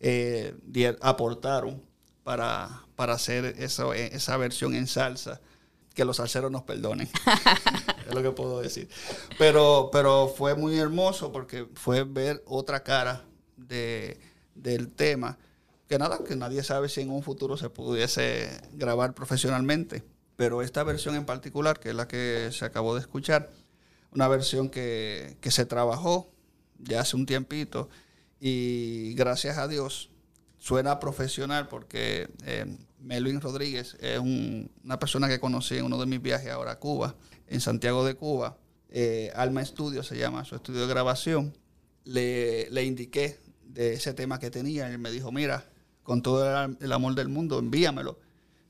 eh, 0.00 0.54
aportaron 1.00 1.80
para, 2.24 2.82
para 2.96 3.14
hacer 3.14 3.54
eso, 3.58 3.94
esa 3.94 4.36
versión 4.36 4.74
en 4.74 4.88
salsa 4.88 5.40
que 5.96 6.04
los 6.04 6.18
salseros 6.18 6.52
nos 6.52 6.62
perdonen. 6.62 7.08
es 8.08 8.14
lo 8.14 8.22
que 8.22 8.30
puedo 8.30 8.60
decir. 8.60 8.88
Pero, 9.38 9.88
pero 9.90 10.28
fue 10.28 10.54
muy 10.54 10.78
hermoso 10.78 11.32
porque 11.32 11.66
fue 11.74 12.04
ver 12.04 12.44
otra 12.46 12.84
cara 12.84 13.24
de, 13.56 14.20
del 14.54 14.92
tema. 14.92 15.38
Que 15.88 15.98
nada, 15.98 16.20
que 16.22 16.36
nadie 16.36 16.62
sabe 16.62 16.90
si 16.90 17.00
en 17.00 17.10
un 17.10 17.22
futuro 17.22 17.56
se 17.56 17.70
pudiese 17.70 18.50
grabar 18.74 19.14
profesionalmente. 19.14 20.04
Pero 20.36 20.60
esta 20.60 20.84
versión 20.84 21.14
en 21.14 21.24
particular, 21.24 21.80
que 21.80 21.88
es 21.88 21.94
la 21.94 22.06
que 22.06 22.50
se 22.52 22.66
acabó 22.66 22.94
de 22.94 23.00
escuchar, 23.00 23.50
una 24.12 24.28
versión 24.28 24.68
que, 24.68 25.38
que 25.40 25.50
se 25.50 25.64
trabajó 25.64 26.30
ya 26.78 27.00
hace 27.00 27.16
un 27.16 27.24
tiempito 27.24 27.88
y 28.38 29.14
gracias 29.14 29.56
a 29.56 29.66
Dios 29.66 30.10
suena 30.58 31.00
profesional 31.00 31.68
porque 31.68 32.28
eh, 32.44 32.66
Melvin 33.06 33.40
Rodríguez 33.40 33.96
es 34.00 34.18
una 34.18 34.98
persona 34.98 35.28
que 35.28 35.38
conocí 35.38 35.76
en 35.76 35.84
uno 35.84 35.98
de 35.98 36.06
mis 36.06 36.20
viajes 36.20 36.50
ahora 36.50 36.72
a 36.72 36.78
Cuba, 36.78 37.14
en 37.46 37.60
Santiago 37.60 38.04
de 38.04 38.14
Cuba. 38.14 38.58
Eh, 38.90 39.32
Alma 39.34 39.62
Estudio 39.62 40.02
se 40.02 40.16
llama 40.16 40.44
su 40.44 40.56
estudio 40.56 40.82
de 40.82 40.88
grabación. 40.88 41.56
Le, 42.04 42.68
le, 42.70 42.84
indiqué 42.84 43.38
de 43.62 43.94
ese 43.94 44.12
tema 44.12 44.38
que 44.38 44.50
tenía. 44.50 44.88
Él 44.88 44.98
me 44.98 45.10
dijo, 45.10 45.30
mira, 45.30 45.64
con 46.02 46.20
todo 46.20 46.68
el, 46.80 46.92
amor 46.92 47.14
del 47.14 47.28
mundo, 47.28 47.58
envíamelo. 47.58 48.18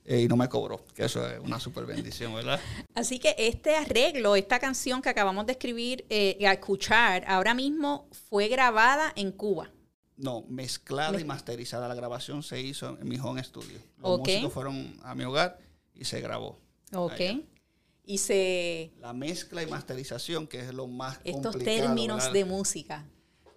Eh, 0.05 0.21
y 0.21 0.29
no 0.29 0.37
me 0.37 0.49
cobró, 0.49 0.85
que 0.95 1.05
eso 1.05 1.27
es 1.29 1.41
una 1.41 1.59
super 1.59 1.85
bendición, 1.85 2.33
¿verdad? 2.33 2.61
Así 2.95 3.19
que 3.19 3.35
este 3.39 3.75
arreglo, 3.75 4.37
esta 4.37 4.61
canción 4.61 5.03
que 5.03 5.09
acabamos 5.09 5.47
de 5.47 5.53
escribir 5.53 6.07
y 6.09 6.45
a 6.45 6.53
escuchar, 6.53 7.25
ahora 7.27 7.55
mismo 7.55 8.09
fue 8.29 8.47
grabada 8.47 9.13
en 9.17 9.33
Cuba. 9.33 9.71
No, 10.17 10.45
mezclada 10.49 11.21
y 11.21 11.25
masterizada. 11.25 11.89
La 11.89 11.95
grabación 11.95 12.43
se 12.43 12.61
hizo 12.61 12.99
en 12.99 13.09
mi 13.09 13.19
home 13.19 13.43
studio. 13.45 13.79
Los 13.99 14.21
músicos 14.21 14.53
fueron 14.53 14.99
a 15.03 15.15
mi 15.15 15.25
hogar 15.25 15.59
y 15.95 16.05
se 16.05 16.21
grabó. 16.21 16.59
Ok. 16.95 17.21
Y 18.05 18.19
se... 18.19 18.93
La 19.01 19.13
mezcla 19.13 19.63
y 19.63 19.67
masterización, 19.67 20.47
que 20.47 20.61
es 20.61 20.73
lo 20.73 20.87
más 20.87 21.21
Estos 21.25 21.59
términos 21.59 22.33
de 22.33 22.45
música. 22.45 23.05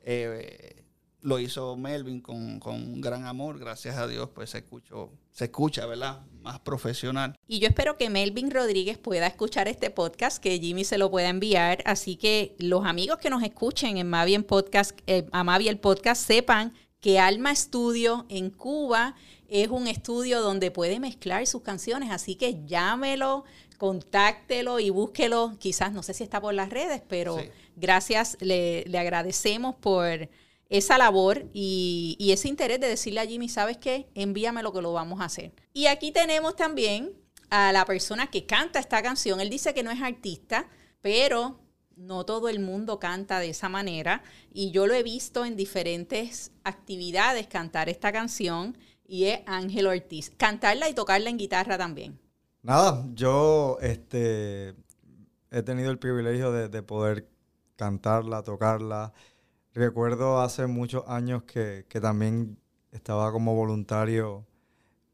Eh, 0.04 0.84
lo 1.22 1.40
hizo 1.40 1.76
Melvin 1.76 2.22
con, 2.22 2.60
con, 2.60 3.02
gran 3.02 3.26
amor, 3.26 3.60
gracias 3.60 3.98
a 3.98 4.08
Dios, 4.08 4.30
pues 4.34 4.52
se 4.52 4.60
escuchó, 4.60 5.12
se 5.32 5.46
escucha, 5.46 5.86
¿verdad? 5.86 6.22
Más 6.50 6.60
profesional. 6.62 7.36
Y 7.48 7.60
yo 7.60 7.68
espero 7.68 7.96
que 7.96 8.10
Melvin 8.10 8.50
Rodríguez 8.50 8.98
pueda 8.98 9.28
escuchar 9.28 9.68
este 9.68 9.92
podcast, 9.92 10.42
que 10.42 10.58
Jimmy 10.58 10.84
se 10.84 10.98
lo 10.98 11.12
pueda 11.12 11.30
enviar, 11.30 11.84
así 11.86 12.16
que 12.16 12.56
los 12.58 12.88
amigos 12.88 13.20
que 13.20 13.30
nos 13.30 13.44
escuchen 13.44 13.98
en 13.98 14.10
Mavi 14.10 14.34
en 14.34 14.44
podcast, 14.44 14.98
eh, 15.06 15.28
a 15.32 15.44
Mavi 15.44 15.68
el 15.68 15.78
podcast, 15.78 16.26
sepan 16.26 16.74
que 17.02 17.20
Alma 17.20 17.52
Estudio 17.52 18.26
en 18.30 18.50
Cuba 18.50 19.16
es 19.48 19.68
un 19.68 19.86
estudio 19.86 20.42
donde 20.42 20.72
puede 20.72 21.00
mezclar 21.00 21.46
sus 21.46 21.62
canciones, 21.62 22.10
así 22.10 22.34
que 22.34 22.66
llámelo, 22.66 23.44
contáctelo 23.78 24.80
y 24.80 24.90
búsquelo, 24.90 25.56
quizás 25.60 25.94
no 25.94 26.02
sé 26.02 26.16
si 26.16 26.24
está 26.24 26.42
por 26.42 26.56
las 26.56 26.72
redes, 26.72 27.04
pero 27.08 27.38
gracias, 27.76 28.38
le, 28.40 28.86
le 28.88 28.98
agradecemos 28.98 29.76
por 29.76 30.28
esa 30.70 30.98
labor 30.98 31.50
y, 31.52 32.16
ese 32.32 32.48
interés 32.48 32.80
de 32.80 32.88
decirle 32.88 33.20
a 33.20 33.26
Jimmy, 33.26 33.50
¿sabes 33.50 33.78
qué? 33.78 34.08
Envíame 34.14 34.64
lo 34.64 34.72
que 34.72 34.82
lo 34.82 34.94
vamos 34.94 35.20
a 35.20 35.26
hacer. 35.26 35.52
Y 35.74 35.88
aquí 35.88 36.12
tenemos 36.12 36.56
también 36.56 37.14
a 37.50 37.72
la 37.72 37.86
persona 37.86 38.28
que 38.28 38.46
canta 38.46 38.80
esta 38.80 39.02
canción. 39.02 39.42
Él 39.42 39.50
dice 39.50 39.74
que 39.74 39.84
no 39.84 39.90
es 39.90 40.02
artista, 40.02 40.70
pero 41.02 41.60
no 41.96 42.24
todo 42.24 42.50
el 42.50 42.60
mundo 42.60 43.00
canta 43.00 43.40
de 43.40 43.50
esa 43.50 43.68
manera. 43.68 44.22
Y 44.54 44.70
yo 44.72 44.86
lo 44.86 44.94
he 44.94 45.02
visto 45.02 45.44
en 45.44 45.56
diferentes 45.56 46.52
actividades 46.64 47.48
cantar 47.48 47.90
esta 47.90 48.12
canción 48.12 48.78
y 49.08 49.26
es 49.26 49.40
Ángel 49.48 49.88
Ortiz. 49.88 50.30
Cantarla 50.38 50.88
y 50.88 50.94
tocarla 50.94 51.32
en 51.32 51.38
guitarra 51.38 51.80
también. 51.80 52.20
Nada, 52.62 53.06
yo 53.16 53.78
este, 53.82 54.76
he 55.50 55.64
tenido 55.64 55.90
el 55.90 55.98
privilegio 55.98 56.52
de, 56.52 56.70
de 56.70 56.84
poder 56.84 57.28
cantarla, 57.76 58.44
tocarla. 58.44 59.14
Recuerdo 59.74 60.42
hace 60.42 60.66
muchos 60.66 61.04
años 61.08 61.44
que, 61.44 61.86
también 62.02 62.58
estaba 62.92 63.32
como 63.32 63.56
voluntario, 63.56 64.46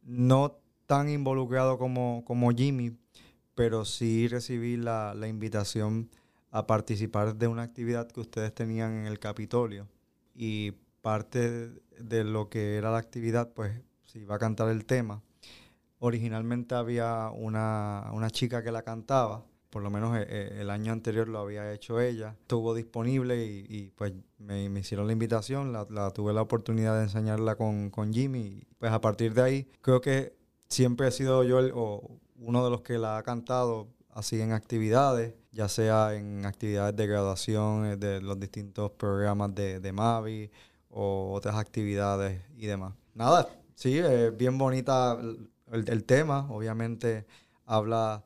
no 0.04 0.58
tan 0.86 1.10
involucrado 1.10 1.78
como, 1.78 2.24
como 2.26 2.52
Jimmy, 2.52 2.98
pero 3.54 3.84
sí 3.84 4.28
recibí 4.28 4.78
la, 4.78 5.14
invitación 5.28 6.10
a 6.52 6.68
participar 6.68 7.36
de 7.36 7.48
una 7.48 7.64
actividad 7.64 8.08
que 8.08 8.22
ustedes 8.22 8.54
tenían 8.54 8.94
en 8.94 9.06
el 9.08 9.20
Capitolio. 9.20 9.88
Y 10.34 10.72
parte 11.02 11.70
de 12.00 12.24
lo 12.24 12.50
que 12.50 12.78
era 12.78 12.92
la 12.92 12.98
actividad, 12.98 13.52
pues 13.54 13.82
se 14.06 14.20
iba 14.20 14.36
a 14.36 14.40
cantar 14.40 14.70
el 14.70 14.86
tema. 14.86 15.22
Originalmente 16.00 16.76
había 16.76 17.30
una, 17.30 18.10
una 18.14 18.30
chica 18.30 18.64
que 18.64 18.72
la 18.72 18.84
cantaba, 18.84 19.46
por 19.76 19.84
lo 19.84 19.90
menos 19.90 20.18
eh, 20.18 20.26
eh, 20.30 20.58
el 20.62 20.70
año 20.70 20.94
anterior 20.94 21.28
lo 21.28 21.40
había 21.40 21.74
hecho 21.74 22.00
ella. 22.00 22.38
Estuvo 22.40 22.74
disponible 22.74 23.46
y, 23.46 23.92
pues 23.98 24.14
me, 24.38 24.64
hicieron 24.80 25.06
la 25.06 25.12
invitación, 25.12 25.74
la, 25.74 26.12
tuve 26.12 26.32
la 26.32 26.42
oportunidad 26.42 26.96
de 26.96 27.04
enseñarla 27.04 27.58
con, 27.58 27.90
con 27.90 28.14
Jimmy. 28.14 28.64
Pues 28.80 28.94
a 28.94 29.02
partir 29.02 29.34
de 29.34 29.42
ahí 29.42 29.68
creo 29.82 30.00
que 30.00 30.34
siempre 30.70 31.10
he 31.10 31.12
sido 31.12 31.44
yo 31.44 31.60
el, 31.60 31.74
o 31.76 32.10
uno 32.38 32.64
de 32.64 32.72
los 32.72 32.84
que 32.84 32.98
la 32.98 33.18
ha 33.18 33.24
cantado 33.24 33.90
así 34.12 34.40
en 34.40 34.54
actividades, 34.54 35.34
ya 35.52 35.68
sea 35.68 36.16
en 36.16 36.46
actividades 36.46 36.96
de 36.96 37.08
graduación 37.08 37.86
eh, 37.86 37.98
de 37.98 38.22
los 38.22 38.40
distintos 38.40 38.92
programas 38.92 39.54
de, 39.56 39.82
de 39.82 39.92
Mavi 39.92 40.52
o 40.90 41.34
otras 41.34 41.58
actividades 41.58 42.42
y 42.56 42.66
demás. 42.66 42.94
Nada, 43.14 43.50
sí, 43.76 43.98
es 43.98 44.38
bien 44.38 44.58
bonita 44.58 45.20
el 45.74 46.04
tema, 46.06 46.48
obviamente 46.50 47.26
habla 47.66 48.24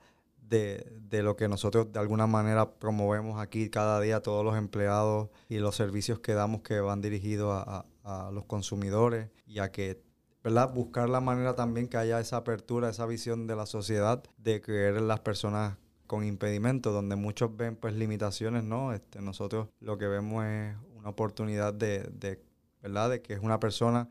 de, 0.50 0.91
de, 1.10 1.24
lo 1.24 1.36
que 1.36 1.48
nosotros 1.48 1.91
de 1.91 2.00
alguna 2.00 2.27
manera 2.27 2.74
promovemos 2.74 3.39
aquí 3.39 3.70
cada 3.70 4.00
día, 4.01 4.22
todos 4.22 4.44
los 4.44 4.58
empleados 4.58 5.29
y 5.48 5.60
los 5.60 5.75
servicios 5.75 6.20
que 6.20 6.34
damos 6.34 6.62
que 6.62 6.79
van 6.79 7.01
dirigidos 7.01 7.63
a, 7.65 7.86
a, 8.03 8.32
los 8.32 8.46
consumidores 8.46 9.29
y 9.46 9.60
a 9.60 9.72
que 9.72 10.01
¿verdad? 10.44 10.74
Buscar 10.74 11.10
la 11.10 11.20
manera 11.20 11.56
también 11.56 11.88
que 11.88 11.98
haya 11.98 12.20
esa 12.20 12.38
apertura, 12.38 12.89
esa 12.89 13.06
visión 13.06 13.46
de 13.46 13.56
la 13.56 13.65
sociedad 13.65 14.24
de 14.38 14.62
creer 14.62 14.96
en 14.96 15.08
las 15.08 15.20
personas 15.20 15.77
con 16.08 16.25
impedimentos, 16.25 16.94
donde 16.94 17.15
muchos 17.15 17.56
ven 17.56 17.75
pues 17.75 17.94
limitaciones, 17.94 18.63
¿no? 18.63 18.94
Este, 18.94 19.22
nosotros 19.22 19.68
lo 19.79 19.98
que 19.98 20.08
vemos 20.08 20.46
es 20.46 20.75
una 20.96 21.10
oportunidad 21.10 21.74
de, 21.74 22.03
de, 22.13 22.41
¿verdad? 22.82 23.12
De 23.12 23.22
que 23.22 23.34
es 23.34 23.41
una 23.41 23.60
persona 23.60 24.10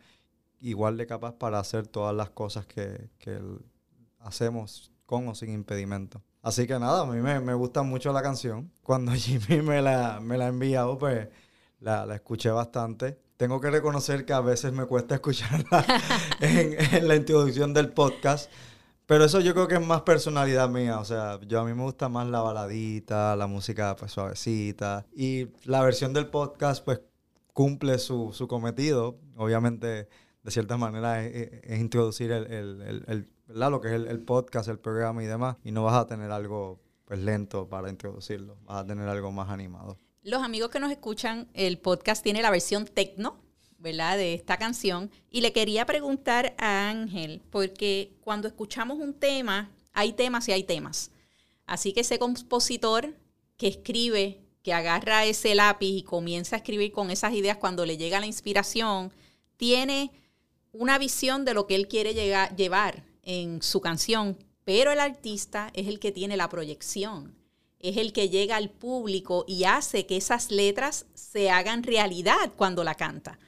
igual 0.61 0.97
de 0.97 1.07
capaz 1.07 1.33
para 1.33 1.59
hacer 1.59 1.87
todas 1.87 2.15
las 2.15 2.31
cosas 2.31 2.67
que, 2.67 3.11
que 3.19 3.41
hacemos 4.21 4.93
con 5.09 5.27
o 5.27 5.35
sin 5.35 5.51
impedimento. 5.53 6.23
Así 6.43 6.67
que 6.67 6.79
nada, 6.79 7.01
a 7.01 7.07
mí 7.07 7.23
me, 7.23 7.41
me, 7.41 7.55
gusta 7.55 7.83
mucho 7.83 8.13
la 8.13 8.21
canción. 8.21 8.71
Cuando 8.83 9.13
Jimmy 9.13 9.63
me 9.63 9.81
la, 9.81 10.21
me 10.21 10.37
la 10.37 10.45
ha 10.45 10.49
enviado, 10.49 10.99
pues 10.99 11.29
la, 11.81 12.05
la 12.05 12.17
escuché 12.17 12.51
bastante 12.51 13.19
tengo 13.39 13.61
que 13.61 13.71
reconocer 13.71 14.25
que 14.25 14.33
a 14.33 14.41
veces 14.41 14.73
me 14.73 14.85
cuesta 14.85 15.15
escucharla 15.21 15.85
en, 16.41 16.77
en, 16.95 17.09
la 17.09 17.15
introducción 17.15 17.73
del 17.73 17.93
podcast. 17.93 18.51
Pero 19.07 19.25
eso 19.25 19.41
yo 19.41 19.55
creo 19.55 19.69
que 19.69 19.77
es 19.77 19.87
más 19.87 20.03
personalidad 20.03 20.69
mía. 20.69 20.99
O 20.99 21.05
sea, 21.05 21.41
yo 21.47 21.61
a 21.61 21.65
mí 21.65 21.73
me 21.73 21.85
gusta 21.85 22.09
más 22.09 22.27
la 22.27 22.41
baladita, 22.41 23.37
la 23.37 23.47
música 23.47 23.95
pues 23.97 24.11
suavecita. 24.11 25.07
Y 25.15 25.47
la 25.65 25.83
versión 25.83 26.13
del 26.13 26.27
podcast 26.27 26.85
pues 26.85 27.01
cumple 27.55 27.99
su, 27.99 28.33
su 28.35 28.49
cometido. 28.49 29.21
Obviamente, 29.37 30.09
de 30.43 30.51
cierta 30.51 30.77
manera, 30.77 31.25
es, 31.25 31.51
es 31.63 31.79
introducir 31.79 32.33
el, 32.33 32.53
el, 32.53 33.05
el, 33.07 33.33
¿verdad? 33.49 33.71
lo 33.71 33.81
que 33.81 33.89
es 33.89 33.95
el, 33.95 34.21
podcast, 34.21 34.69
el 34.69 34.79
programa 34.79 35.23
y 35.25 35.27
demás. 35.27 35.57
Y 35.65 35.73
no 35.73 35.83
vas 35.85 35.97
a 35.97 36.07
tener 36.07 36.31
algo 36.31 36.79
pues 37.05 37.19
lento 37.19 37.69
para 37.69 37.91
introducirlo. 37.91 38.57
Vas 38.65 38.85
a 38.85 38.87
tener 38.87 39.09
algo 39.09 39.33
más 39.33 39.51
animado 39.51 39.97
los 40.29 40.43
amigos 40.43 40.71
que 40.71 40.79
nos 40.79 40.91
escuchan, 40.91 41.49
el 41.55 41.79
podcast 41.79 42.23
tiene 42.23 42.43
la 42.43 42.51
versión 42.51 42.87
tecno, 42.87 43.39
¿verdad? 43.79 44.19
De 44.19 44.35
esta 44.35 44.59
canción. 44.59 45.11
Y 45.31 45.41
le 45.41 45.53
quería 45.53 45.87
preguntar 45.87 46.55
a 46.59 46.91
Ángel, 46.91 47.41
porque 47.51 48.13
cuando 48.21 48.47
escuchamos 48.47 48.99
un 48.99 49.15
tema, 49.15 49.71
hay 49.95 50.13
temas 50.13 50.47
y 50.49 50.53
hay 50.53 50.65
temas. 50.65 51.11
Así 51.67 51.93
que 51.93 52.01
ese 52.01 52.19
compositor 52.19 53.15
que 53.57 53.69
escribe, 53.69 54.43
que 54.63 54.75
agarra 54.75 55.25
ese 55.25 55.55
lápiz 55.55 55.87
y 55.89 56.03
comienza 56.03 56.57
a 56.57 56.59
escribir 56.59 56.93
con 56.93 57.11
esas 57.11 57.33
ideas 57.33 57.57
cuando 57.57 57.87
le 57.87 57.97
llega 57.97 58.21
la 58.21 58.27
inspiración, 58.27 59.13
tiene 59.57 60.13
una 60.73 60.99
visión 60.99 61.47
de 61.47 61.55
lo 61.55 61.67
que 61.67 61.75
él 61.75 61.89
quiere 61.89 62.13
llegar, 62.13 62.55
llevar 62.55 63.03
en 63.29 63.63
su 63.63 63.81
canción, 63.81 64.37
pero 64.65 64.91
el 64.91 64.99
artista 64.99 65.71
es 65.75 65.87
el 65.87 66.01
que 66.01 66.11
tiene 66.11 66.37
la 66.37 66.49
proyección 66.49 67.39
es 67.81 67.97
el 67.97 68.13
que 68.13 68.29
llega 68.29 68.57
al 68.57 68.71
público 68.71 69.45
y 69.47 69.65
hace 69.65 70.07
que 70.07 70.17
esas 70.17 70.51
letras 70.51 71.07
se 71.15 71.51
hagan 71.51 71.83
realidad 71.83 72.53
cuando 72.57 72.85
la 72.85 72.95
canta. 72.95 73.39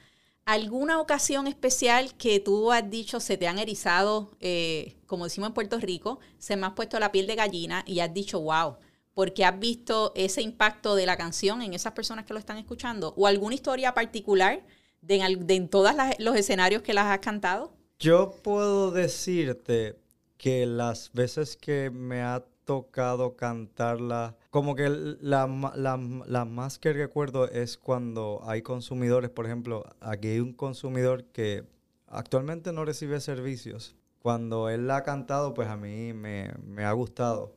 ¿Alguna 0.45 0.99
ocasión 0.99 1.47
especial 1.47 2.15
que 2.15 2.39
tú 2.39 2.71
has 2.71 2.89
dicho 2.89 3.19
se 3.19 3.37
te 3.37 3.47
han 3.47 3.59
erizado, 3.59 4.31
eh, 4.39 4.97
como 5.05 5.25
decimos 5.25 5.49
en 5.49 5.53
Puerto 5.53 5.79
Rico, 5.79 6.19
se 6.39 6.55
me 6.55 6.65
ha 6.65 6.75
puesto 6.75 6.99
la 6.99 7.11
piel 7.11 7.27
de 7.27 7.35
gallina 7.35 7.83
y 7.85 7.99
has 7.99 8.13
dicho, 8.13 8.39
wow, 8.39 8.77
porque 9.13 9.45
has 9.45 9.59
visto 9.59 10.13
ese 10.15 10.41
impacto 10.41 10.95
de 10.95 11.05
la 11.05 11.17
canción 11.17 11.61
en 11.61 11.73
esas 11.73 11.93
personas 11.93 12.25
que 12.25 12.33
lo 12.33 12.39
están 12.39 12.57
escuchando? 12.57 13.13
¿O 13.17 13.27
alguna 13.27 13.55
historia 13.55 13.93
particular 13.93 14.65
de 15.01 15.15
en, 15.17 15.45
de 15.45 15.59
todos 15.61 15.93
los 16.17 16.35
escenarios 16.35 16.81
que 16.81 16.93
las 16.93 17.05
has 17.05 17.19
cantado? 17.19 17.73
Yo 18.01 18.31
puedo 18.41 18.89
decirte 18.89 19.95
que 20.39 20.65
las 20.65 21.11
veces 21.13 21.55
que 21.55 21.91
me 21.91 22.23
ha 22.23 22.43
tocado 22.65 23.35
cantarla. 23.35 24.35
Como 24.49 24.73
que 24.73 24.89
la, 24.89 25.45
la, 25.75 25.99
la, 26.25 26.45
más 26.45 26.79
que 26.79 26.93
recuerdo 26.93 27.47
es 27.47 27.77
cuando 27.77 28.41
hay 28.43 28.63
consumidores, 28.63 29.29
por 29.29 29.45
ejemplo, 29.45 29.85
aquí 29.99 30.29
hay 30.29 30.39
un 30.39 30.53
consumidor 30.53 31.25
que 31.25 31.63
actualmente 32.07 32.73
no 32.73 32.85
recibe 32.85 33.21
servicios. 33.21 33.95
Cuando 34.17 34.69
él 34.69 34.87
la 34.87 34.97
ha 34.97 35.03
cantado, 35.03 35.53
pues 35.53 35.67
a 35.67 35.77
mí 35.77 36.11
me, 36.13 36.51
me 36.65 36.85
ha 36.85 36.91
gustado 36.93 37.53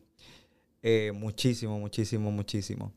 eh, 0.82 1.10
muchísimo, 1.14 1.78
muchísimo, 1.78 2.30
muchísimo. 2.30 2.92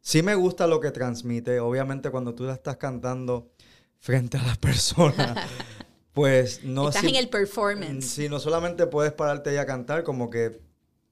Sí 0.00 0.22
me 0.22 0.36
gusta 0.36 0.68
lo 0.68 0.78
que 0.78 0.92
transmite. 0.92 1.58
Obviamente 1.58 2.12
cuando 2.12 2.36
tú 2.36 2.44
la 2.44 2.52
estás 2.52 2.76
cantando 2.76 3.50
frente 3.98 4.38
a 4.38 4.44
la 4.44 4.54
persona, 4.54 5.34
pues 6.14 6.64
no... 6.64 6.88
Estás 6.88 7.04
en 7.04 7.16
el 7.16 7.28
performance. 7.28 8.06
Sí, 8.06 8.28
no 8.28 8.40
solamente 8.40 8.86
puedes 8.86 9.12
pararte 9.12 9.52
y 9.52 9.56
a 9.56 9.66
cantar, 9.66 10.04
como 10.04 10.30
que 10.30 10.60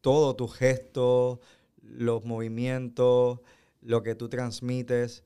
todo 0.01 0.35
tu 0.37 0.49
gesto, 0.49 1.41
los 1.83 2.25
movimientos, 2.25 3.41
lo 3.83 4.03
que 4.03 4.15
tú 4.15 4.29
transmites, 4.29 5.25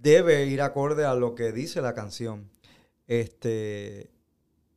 debe 0.00 0.46
ir 0.46 0.62
acorde 0.62 1.04
a 1.04 1.14
lo 1.14 1.34
que 1.34 1.52
dice 1.52 1.80
la 1.80 1.94
canción. 1.94 2.50
Este, 3.06 4.10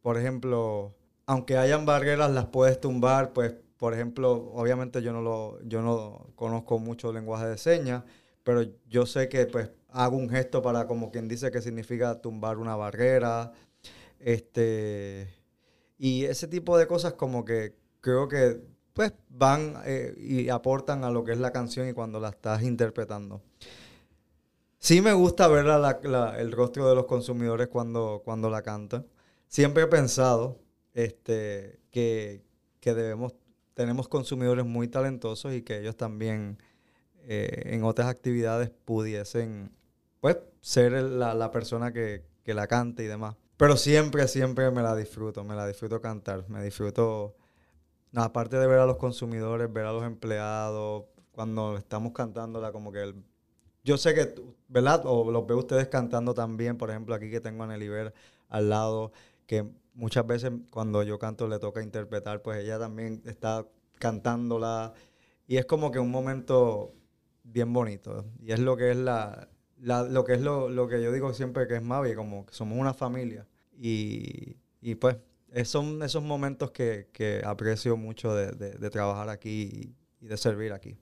por 0.02 0.17
ejemplo, 0.17 0.93
aunque 1.26 1.58
hayan 1.58 1.86
barreras, 1.86 2.32
las 2.32 2.45
puedes 2.47 2.80
tumbar, 2.80 3.34
pues, 3.34 3.54
por 3.78 3.93
ejemplo, 3.93 4.52
obviamente 4.54 5.02
yo 5.02 5.13
no 5.13 5.21
lo, 5.21 5.62
yo 5.63 5.82
no 5.82 6.28
conozco 6.36 6.80
mucho 6.80 7.13
lenguaje 7.13 7.47
de 7.47 7.58
señas, 7.58 8.04
pero 8.43 8.63
yo 8.88 9.06
sé 9.06 9.30
que 9.30 9.45
pues 9.45 9.71
hago 9.89 10.17
un 10.17 10.30
gesto 10.30 10.62
para 10.62 10.88
como 10.88 11.12
quien 11.12 11.28
dice 11.28 11.52
que 11.52 11.62
significa 11.62 12.21
tumbar 12.21 12.58
una 12.58 12.76
barrera. 12.76 13.52
Este, 14.23 15.34
y 15.97 16.25
ese 16.25 16.47
tipo 16.47 16.77
de 16.77 16.88
cosas 16.88 17.13
como 17.13 17.43
que 17.43 17.75
creo 18.01 18.27
que 18.27 18.62
pues 18.93 19.13
van 19.29 19.75
eh, 19.86 20.13
y 20.17 20.49
aportan 20.49 21.03
a 21.03 21.10
lo 21.10 21.23
que 21.23 21.31
es 21.31 21.39
la 21.39 21.51
canción 21.51 21.88
y 21.88 21.93
cuando 21.93 22.19
la 22.19 22.29
estás 22.29 22.62
interpretando. 22.63 23.41
Sí 24.79 25.01
me 25.01 25.13
gusta 25.13 25.47
ver 25.47 25.65
el 26.39 26.51
rostro 26.51 26.89
de 26.89 26.95
los 26.95 27.05
consumidores 27.05 27.67
cuando, 27.67 28.21
cuando 28.25 28.49
la 28.49 28.63
cantan. 28.63 29.05
Siempre 29.47 29.84
he 29.84 29.88
pensado 29.88 30.60
este, 30.93 31.79
que, 31.91 32.41
que 32.79 32.95
debemos, 32.95 33.36
tenemos 33.75 34.07
consumidores 34.07 34.65
muy 34.65 34.88
talentosos 34.88 35.53
y 35.53 35.62
que 35.62 35.79
ellos 35.79 35.95
también 35.95 36.57
eh, 37.27 37.62
en 37.65 37.84
otras 37.84 38.07
actividades 38.07 38.71
pudiesen 38.86 39.71
pues, 40.19 40.38
ser 40.62 40.93
la, 40.93 41.36
la 41.36 41.51
persona 41.51 41.93
que, 41.93 42.23
que 42.43 42.53
la 42.53 42.67
cante 42.67 43.03
y 43.03 43.07
demás. 43.07 43.36
Pero 43.62 43.78
siempre, 43.78 44.28
siempre 44.28 44.71
me 44.71 44.82
la 44.82 44.95
disfruto, 44.95 45.43
me 45.43 45.54
la 45.54 45.67
disfruto 45.67 46.02
cantar, 46.02 46.50
me 46.50 46.63
disfruto 46.63 47.36
aparte 48.15 48.58
de 48.58 48.65
ver 48.65 48.80
a 48.80 48.88
los 48.88 48.97
consumidores, 48.97 49.71
ver 49.71 49.86
a 49.86 49.93
los 49.93 50.04
empleados, 50.04 51.04
cuando 51.32 51.78
estamos 51.78 52.12
cantándola, 52.12 52.71
como 52.71 52.91
que 52.91 53.13
yo 53.84 53.97
sé 53.97 54.15
que, 54.15 54.34
¿verdad? 54.67 55.04
O 55.06 55.30
los 55.30 55.45
veo 55.45 55.60
ustedes 55.60 55.89
cantando 55.89 56.34
también, 56.34 56.76
por 56.76 56.89
ejemplo, 56.89 57.13
aquí 57.13 57.30
que 57.30 57.39
tengo 57.39 57.63
a 57.63 57.67
Neliver 57.67 58.15
al 58.50 58.69
lado, 58.69 59.12
que 59.45 59.69
muchas 59.93 60.26
veces 60.26 60.52
cuando 60.71 61.04
yo 61.04 61.19
canto 61.19 61.47
le 61.47 61.60
toca 61.60 61.84
interpretar, 61.84 62.41
pues 62.41 62.63
ella 62.63 62.80
también 62.80 63.21
está 63.26 63.67
cantándola 64.00 64.95
y 65.45 65.58
es 65.58 65.67
como 65.67 65.91
que 65.91 66.00
un 66.00 66.10
momento 66.10 66.95
bien 67.43 67.71
bonito 67.74 68.26
y 68.39 68.54
es 68.54 68.60
lo 68.60 68.76
que 68.76 68.89
es 68.89 68.97
la, 68.97 69.50
la 69.78 70.02
lo 70.02 70.26
que 70.26 70.34
es 70.34 70.41
lo, 70.41 70.67
lo, 70.67 70.88
que 70.88 71.04
yo 71.04 71.12
digo 71.12 71.32
siempre 71.36 71.67
que 71.67 71.76
es 71.76 71.84
Mavi, 71.84 72.15
como 72.15 72.47
que 72.47 72.56
somos 72.56 72.80
una 72.80 72.95
familia 72.95 73.45
y, 73.82 74.58
y 74.80 74.94
pues 74.94 75.17
son 75.65 76.04
esos 76.04 76.22
momentos 76.22 76.70
que, 76.70 77.10
que 77.12 77.41
aprecio 77.44 77.98
mucho 77.98 78.34
de, 78.36 78.52
de, 78.52 78.89
trabajar 78.91 79.28
aquí 79.30 79.96
y, 80.22 80.28
de 80.28 80.38
servir 80.38 80.72
aquí. 80.72 80.96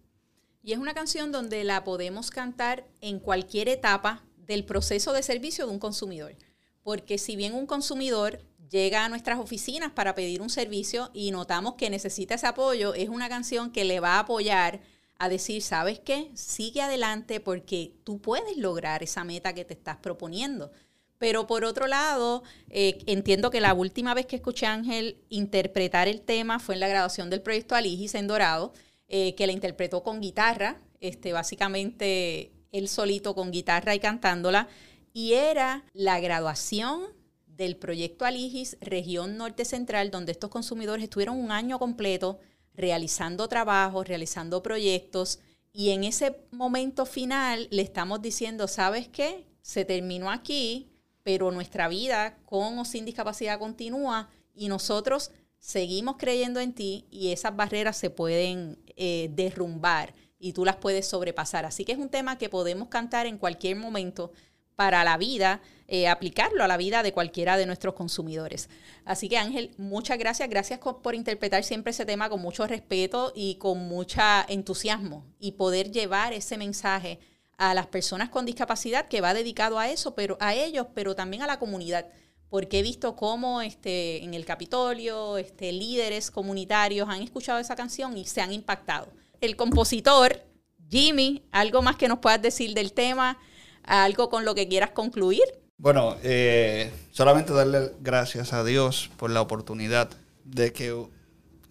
Y 0.64 0.72
es 0.72 0.80
una 0.80 0.94
canción 0.94 1.32
donde 1.32 1.64
la 1.66 1.84
podemos 1.84 2.32
cantar 2.32 2.88
en 3.02 3.20
cualquier 3.20 3.68
etapa 3.68 4.24
del 4.38 4.64
proceso 4.64 5.12
de 5.12 5.24
servicio 5.24 5.68
de 5.68 5.74
un 5.74 5.80
consumidor. 5.80 6.36
Porque 6.82 7.18
si 7.18 7.36
bien 7.36 7.54
un 7.54 7.66
consumidor 7.66 8.40
llega 8.70 9.04
a 9.04 9.10
nuestras 9.10 9.40
oficinas 9.40 9.92
para 9.92 10.16
pedir 10.16 10.42
un 10.42 10.50
servicio 10.50 11.12
y 11.14 11.32
notamos 11.32 11.76
que 11.76 11.90
necesita 11.90 12.36
ese 12.36 12.48
apoyo, 12.48 12.94
es 12.94 13.10
una 13.10 13.28
canción 13.28 13.72
que 13.72 13.84
le 13.84 14.00
va 14.00 14.16
a 14.16 14.20
apoyar 14.20 14.80
a 15.18 15.28
decir, 15.28 15.62
¿sabes 15.62 16.00
qué? 16.00 16.32
Sigue 16.34 16.82
adelante 16.82 17.42
porque 17.42 17.94
tú 18.06 18.22
puedes 18.22 18.56
lograr 18.56 19.04
esa 19.04 19.26
meta 19.26 19.54
que 19.54 19.66
te 19.66 19.74
estás 19.74 19.98
proponiendo 19.98 20.72
Pero 21.20 21.48
por 21.48 21.66
otro 21.66 21.86
lado, 21.86 22.44
eh, 22.70 22.98
entiendo 23.06 23.52
que 23.52 23.62
la 23.62 23.74
última 23.74 24.14
vez 24.14 24.26
que 24.26 24.38
escuché 24.38 24.66
a 24.66 24.74
Ángel 24.74 25.18
interpretar 25.30 26.08
el 26.08 26.22
tema 26.22 26.60
fue 26.60 26.76
en 26.76 26.80
la 26.80 26.88
graduación 26.88 27.30
del 27.30 27.42
proyecto 27.42 27.76
Aligis 27.76 28.16
en 28.16 28.28
Dorado, 28.28 28.74
eh, 29.10 29.36
que 29.36 29.46
la 29.46 29.54
interpretó 29.54 30.02
con 30.02 30.22
guitarra, 30.22 30.82
este, 31.02 31.34
básicamente 31.34 32.54
él 32.72 32.88
solito 32.88 33.36
con 33.36 33.52
guitarra 33.52 33.94
y 33.96 34.00
cantándola, 34.00 34.70
y 35.12 35.34
era 35.34 35.84
la 35.94 36.22
graduación 36.22 37.02
del 37.48 37.76
proyecto 37.76 38.24
Aligis 38.24 38.78
Región 38.80 39.36
Norte 39.36 39.66
Central, 39.66 40.12
donde 40.12 40.32
estos 40.32 40.50
consumidores 40.50 41.04
estuvieron 41.04 41.38
un 41.38 41.52
año 41.52 41.80
completo 41.80 42.40
realizando 42.74 43.50
trabajos, 43.50 44.08
realizando 44.08 44.64
proyectos, 44.64 45.40
y 45.74 45.90
en 45.90 46.06
ese 46.06 46.38
momento 46.52 47.06
final 47.06 47.68
le 47.72 47.82
estamos 47.82 48.22
diciendo, 48.22 48.70
¿sabes 48.70 49.10
qué? 49.10 49.46
Se 49.62 49.84
terminó 49.84 50.32
aquí, 50.32 50.90
pero 51.30 51.52
nuestra 51.52 51.88
vida 51.88 52.40
con 52.44 52.80
o 52.80 52.86
sin 52.86 53.06
discapacidad 53.06 53.60
continúa 53.60 54.32
y 54.56 54.68
nosotros 54.68 55.30
seguimos 55.60 56.16
creyendo 56.18 56.60
en 56.60 56.74
ti 56.74 57.06
y 57.12 57.32
esas 57.32 57.56
barreras 57.56 57.98
se 57.98 58.10
pueden 58.10 58.80
eh, 58.96 59.30
derrumbar 59.34 60.16
y 60.40 60.54
tú 60.54 60.66
las 60.66 60.78
puedes 60.78 61.06
sobrepasar. 61.06 61.68
Así 61.68 61.86
que 61.86 61.92
es 61.92 62.00
un 62.00 62.10
tema 62.10 62.40
que 62.40 62.50
podemos 62.50 62.88
cantar 62.88 63.28
en 63.28 63.38
cualquier 63.38 63.76
momento 63.76 64.32
para 64.76 65.04
la 65.04 65.18
vida, 65.18 65.62
eh, 65.88 66.08
aplicarlo 66.08 66.64
a 66.64 66.68
la 66.68 66.78
vida 66.78 67.04
de 67.04 67.14
cualquiera 67.14 67.58
de 67.58 67.68
nuestros 67.68 67.94
consumidores. 67.94 68.68
Así 69.06 69.30
que 69.30 69.38
Ángel, 69.38 69.70
muchas 69.78 70.18
gracias, 70.18 70.50
gracias 70.50 70.80
por 70.80 71.14
interpretar 71.14 71.64
siempre 71.64 71.92
ese 71.92 72.08
tema 72.08 72.28
con 72.30 72.42
mucho 72.42 72.66
respeto 72.66 73.34
y 73.36 73.54
con 73.60 73.88
mucho 73.88 74.20
entusiasmo 74.48 75.28
y 75.40 75.52
poder 75.52 75.92
llevar 75.92 76.34
ese 76.34 76.58
mensaje 76.58 77.20
a 77.60 77.74
las 77.74 77.88
personas 77.88 78.30
con 78.30 78.46
discapacidad 78.46 79.10
que 79.10 79.20
va 79.20 79.34
dedicado 79.34 79.80
a 79.80 79.90
eso, 79.90 80.16
pero 80.16 80.38
a 80.40 80.56
ellos, 80.56 80.88
pero 80.96 81.14
también 81.14 81.44
a 81.44 81.48
la 81.48 81.60
comunidad, 81.60 82.08
porque 82.50 82.80
he 82.80 82.82
visto 82.82 83.18
cómo 83.18 83.62
este, 83.62 84.24
en 84.24 84.34
el 84.34 84.46
Capitolio 84.46 85.38
este, 85.38 85.74
líderes 85.74 86.32
comunitarios 86.32 87.10
han 87.10 87.22
escuchado 87.22 87.60
esa 87.60 87.76
canción 87.76 88.18
y 88.18 88.26
se 88.26 88.40
han 88.40 88.54
impactado. 88.54 89.12
El 89.42 89.58
compositor, 89.58 90.42
Jimmy, 90.90 91.44
¿algo 91.52 91.82
más 91.82 91.98
que 91.98 92.08
nos 92.08 92.20
puedas 92.20 92.42
decir 92.42 92.74
del 92.74 92.94
tema? 92.94 93.38
¿Algo 93.84 94.30
con 94.30 94.46
lo 94.46 94.56
que 94.56 94.70
quieras 94.70 94.92
concluir? 94.92 95.44
Bueno, 95.78 96.16
eh, 96.24 96.94
solamente 97.12 97.52
darle 97.52 97.92
gracias 98.00 98.54
a 98.54 98.64
Dios 98.64 99.12
por 99.18 99.32
la 99.32 99.42
oportunidad 99.42 100.10
de 100.46 100.72
que 100.72 100.94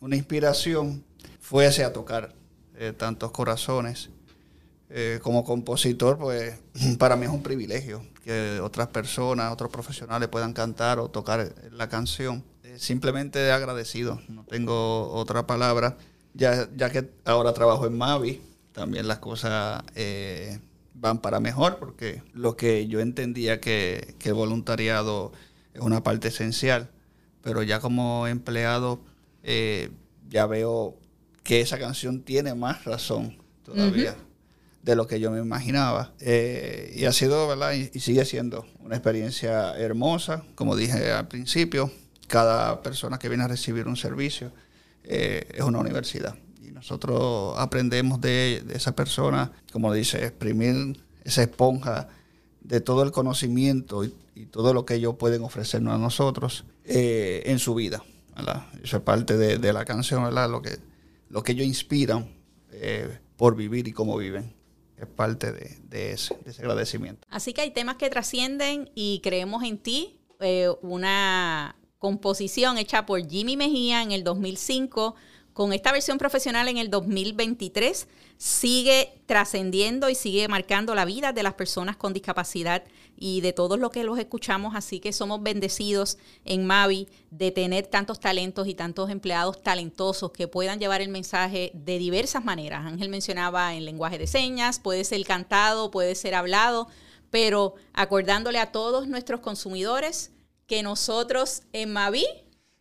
una 0.00 0.16
inspiración 0.16 1.02
fuese 1.40 1.82
a 1.82 1.94
tocar 1.94 2.34
eh, 2.76 2.92
tantos 2.94 3.30
corazones 3.30 4.10
eh, 4.90 5.18
como 5.22 5.44
compositor, 5.44 6.16
pues 6.16 6.58
para 6.98 7.16
mí 7.16 7.26
es 7.26 7.30
un 7.30 7.42
privilegio 7.42 8.02
que 8.24 8.58
otras 8.60 8.88
personas, 8.88 9.52
otros 9.52 9.70
profesionales 9.70 10.28
puedan 10.28 10.54
cantar 10.54 10.98
o 10.98 11.10
tocar 11.10 11.54
la 11.72 11.90
canción. 11.90 12.42
Eh, 12.62 12.78
simplemente 12.78 13.52
agradecido, 13.52 14.20
no 14.28 14.44
tengo 14.44 15.10
otra 15.12 15.46
palabra, 15.46 15.98
ya, 16.32 16.68
ya 16.74 16.90
que 16.90 17.10
ahora 17.26 17.52
trabajo 17.52 17.86
en 17.86 17.98
Mavi, 17.98 18.40
también 18.72 19.08
las 19.08 19.18
cosas 19.18 19.82
eh, 19.94 20.58
van 20.94 21.18
para 21.18 21.38
mejor, 21.38 21.78
porque 21.78 22.22
lo 22.32 22.56
que 22.56 22.86
yo 22.86 23.00
entendía 23.00 23.60
que, 23.60 24.14
que 24.18 24.30
el 24.30 24.34
voluntariado 24.34 25.32
es 25.74 25.82
una 25.82 26.02
parte 26.02 26.28
esencial, 26.28 26.88
pero 27.42 27.62
ya 27.62 27.80
como 27.80 28.26
empleado 28.26 29.00
ya 30.28 30.46
veo 30.46 30.98
que 31.42 31.62
esa 31.62 31.78
canción 31.78 32.20
tiene 32.20 32.54
más 32.54 32.84
razón 32.84 33.38
todavía 33.62 34.14
de 34.82 34.96
lo 34.96 35.06
que 35.06 35.20
yo 35.20 35.30
me 35.30 35.38
imaginaba. 35.38 36.12
Eh, 36.20 36.94
y 36.96 37.04
ha 37.04 37.12
sido, 37.12 37.48
¿verdad? 37.48 37.72
Y, 37.72 37.98
sigue 38.00 38.24
siendo 38.24 38.66
una 38.80 38.96
experiencia 38.96 39.76
hermosa. 39.76 40.44
Como 40.54 40.76
dije 40.76 41.12
al 41.12 41.28
principio, 41.28 41.90
cada 42.26 42.82
persona 42.82 43.18
que 43.18 43.28
viene 43.28 43.44
a 43.44 43.48
recibir 43.48 43.86
un 43.86 43.96
servicio 43.96 44.52
eh, 45.04 45.48
es 45.54 45.62
una 45.62 45.78
universidad. 45.78 46.36
Y 46.62 46.70
nosotros 46.70 47.54
aprendemos 47.58 48.20
de, 48.20 48.64
esa 48.70 48.94
persona, 48.94 49.52
como 49.72 49.92
dice, 49.92 50.24
exprimir 50.24 51.00
esa 51.24 51.42
esponja 51.42 52.08
de 52.60 52.80
todo 52.80 53.02
el 53.02 53.12
conocimiento 53.12 54.04
y, 54.04 54.14
todo 54.52 54.72
lo 54.72 54.86
que 54.86 54.94
ellos 54.94 55.16
pueden 55.16 55.42
ofrecernos 55.42 55.92
a 55.92 55.98
nosotros 55.98 56.64
eh, 56.84 57.42
en 57.46 57.58
su 57.58 57.74
vida. 57.74 58.04
Eso 58.84 58.98
es 58.98 59.02
parte 59.02 59.36
de, 59.36 59.72
la 59.72 59.84
canción, 59.84 60.22
¿verdad? 60.22 60.48
Lo 60.48 60.62
que, 60.62 60.78
lo 61.28 61.42
que 61.42 61.52
ellos 61.52 61.66
inspiran 61.66 62.28
por 63.36 63.56
vivir 63.56 63.88
y 63.88 63.92
cómo 63.92 64.16
viven 64.16 64.54
es 65.00 65.06
parte 65.06 65.52
de, 65.52 66.12
ese, 66.12 66.34
agradecimiento. 66.58 67.26
Así 67.30 67.52
que 67.52 67.60
hay 67.60 67.70
temas 67.70 67.96
que 67.96 68.10
trascienden 68.10 68.90
y 68.94 69.20
creemos 69.22 69.62
en 69.64 69.78
ti. 69.78 70.20
Eh, 70.40 70.68
una 70.82 71.76
composición 71.98 72.78
hecha 72.78 73.06
por 73.06 73.28
Jimmy 73.28 73.56
Mejía 73.56 74.02
en 74.02 74.12
el 74.12 74.22
2005 74.22 75.16
con 75.58 75.72
esta 75.72 75.90
versión 75.90 76.18
profesional 76.18 76.68
en 76.68 76.76
el 76.76 76.88
2023 76.88 78.06
sigue 78.36 79.20
trascendiendo 79.26 80.08
y 80.08 80.14
sigue 80.14 80.46
marcando 80.46 80.94
la 80.94 81.04
vida 81.04 81.32
de 81.32 81.42
las 81.42 81.54
personas 81.54 81.96
con 81.96 82.12
discapacidad 82.12 82.84
y 83.16 83.40
de 83.40 83.52
todos 83.52 83.76
los 83.76 83.90
que 83.90 84.04
los 84.04 84.20
escuchamos, 84.20 84.76
así 84.76 85.00
que 85.00 85.12
somos 85.12 85.42
bendecidos 85.42 86.16
en 86.44 86.64
Mavi 86.64 87.08
de 87.32 87.50
tener 87.50 87.88
tantos 87.88 88.20
talentos 88.20 88.68
y 88.68 88.74
tantos 88.74 89.10
empleados 89.10 89.60
talentosos 89.60 90.30
que 90.30 90.46
puedan 90.46 90.78
llevar 90.78 91.00
el 91.00 91.08
mensaje 91.08 91.72
de 91.74 91.98
diversas 91.98 92.44
maneras. 92.44 92.86
Ángel 92.86 93.08
mencionaba 93.08 93.74
en 93.74 93.84
lenguaje 93.84 94.16
de 94.16 94.28
señas, 94.28 94.78
puede 94.78 95.02
ser 95.02 95.24
cantado, 95.24 95.90
puede 95.90 96.14
ser 96.14 96.36
hablado, 96.36 96.86
pero 97.30 97.74
acordándole 97.94 98.60
a 98.60 98.70
todos 98.70 99.08
nuestros 99.08 99.40
consumidores 99.40 100.30
que 100.68 100.84
nosotros 100.84 101.62
en 101.72 101.92
Mavi 101.92 102.26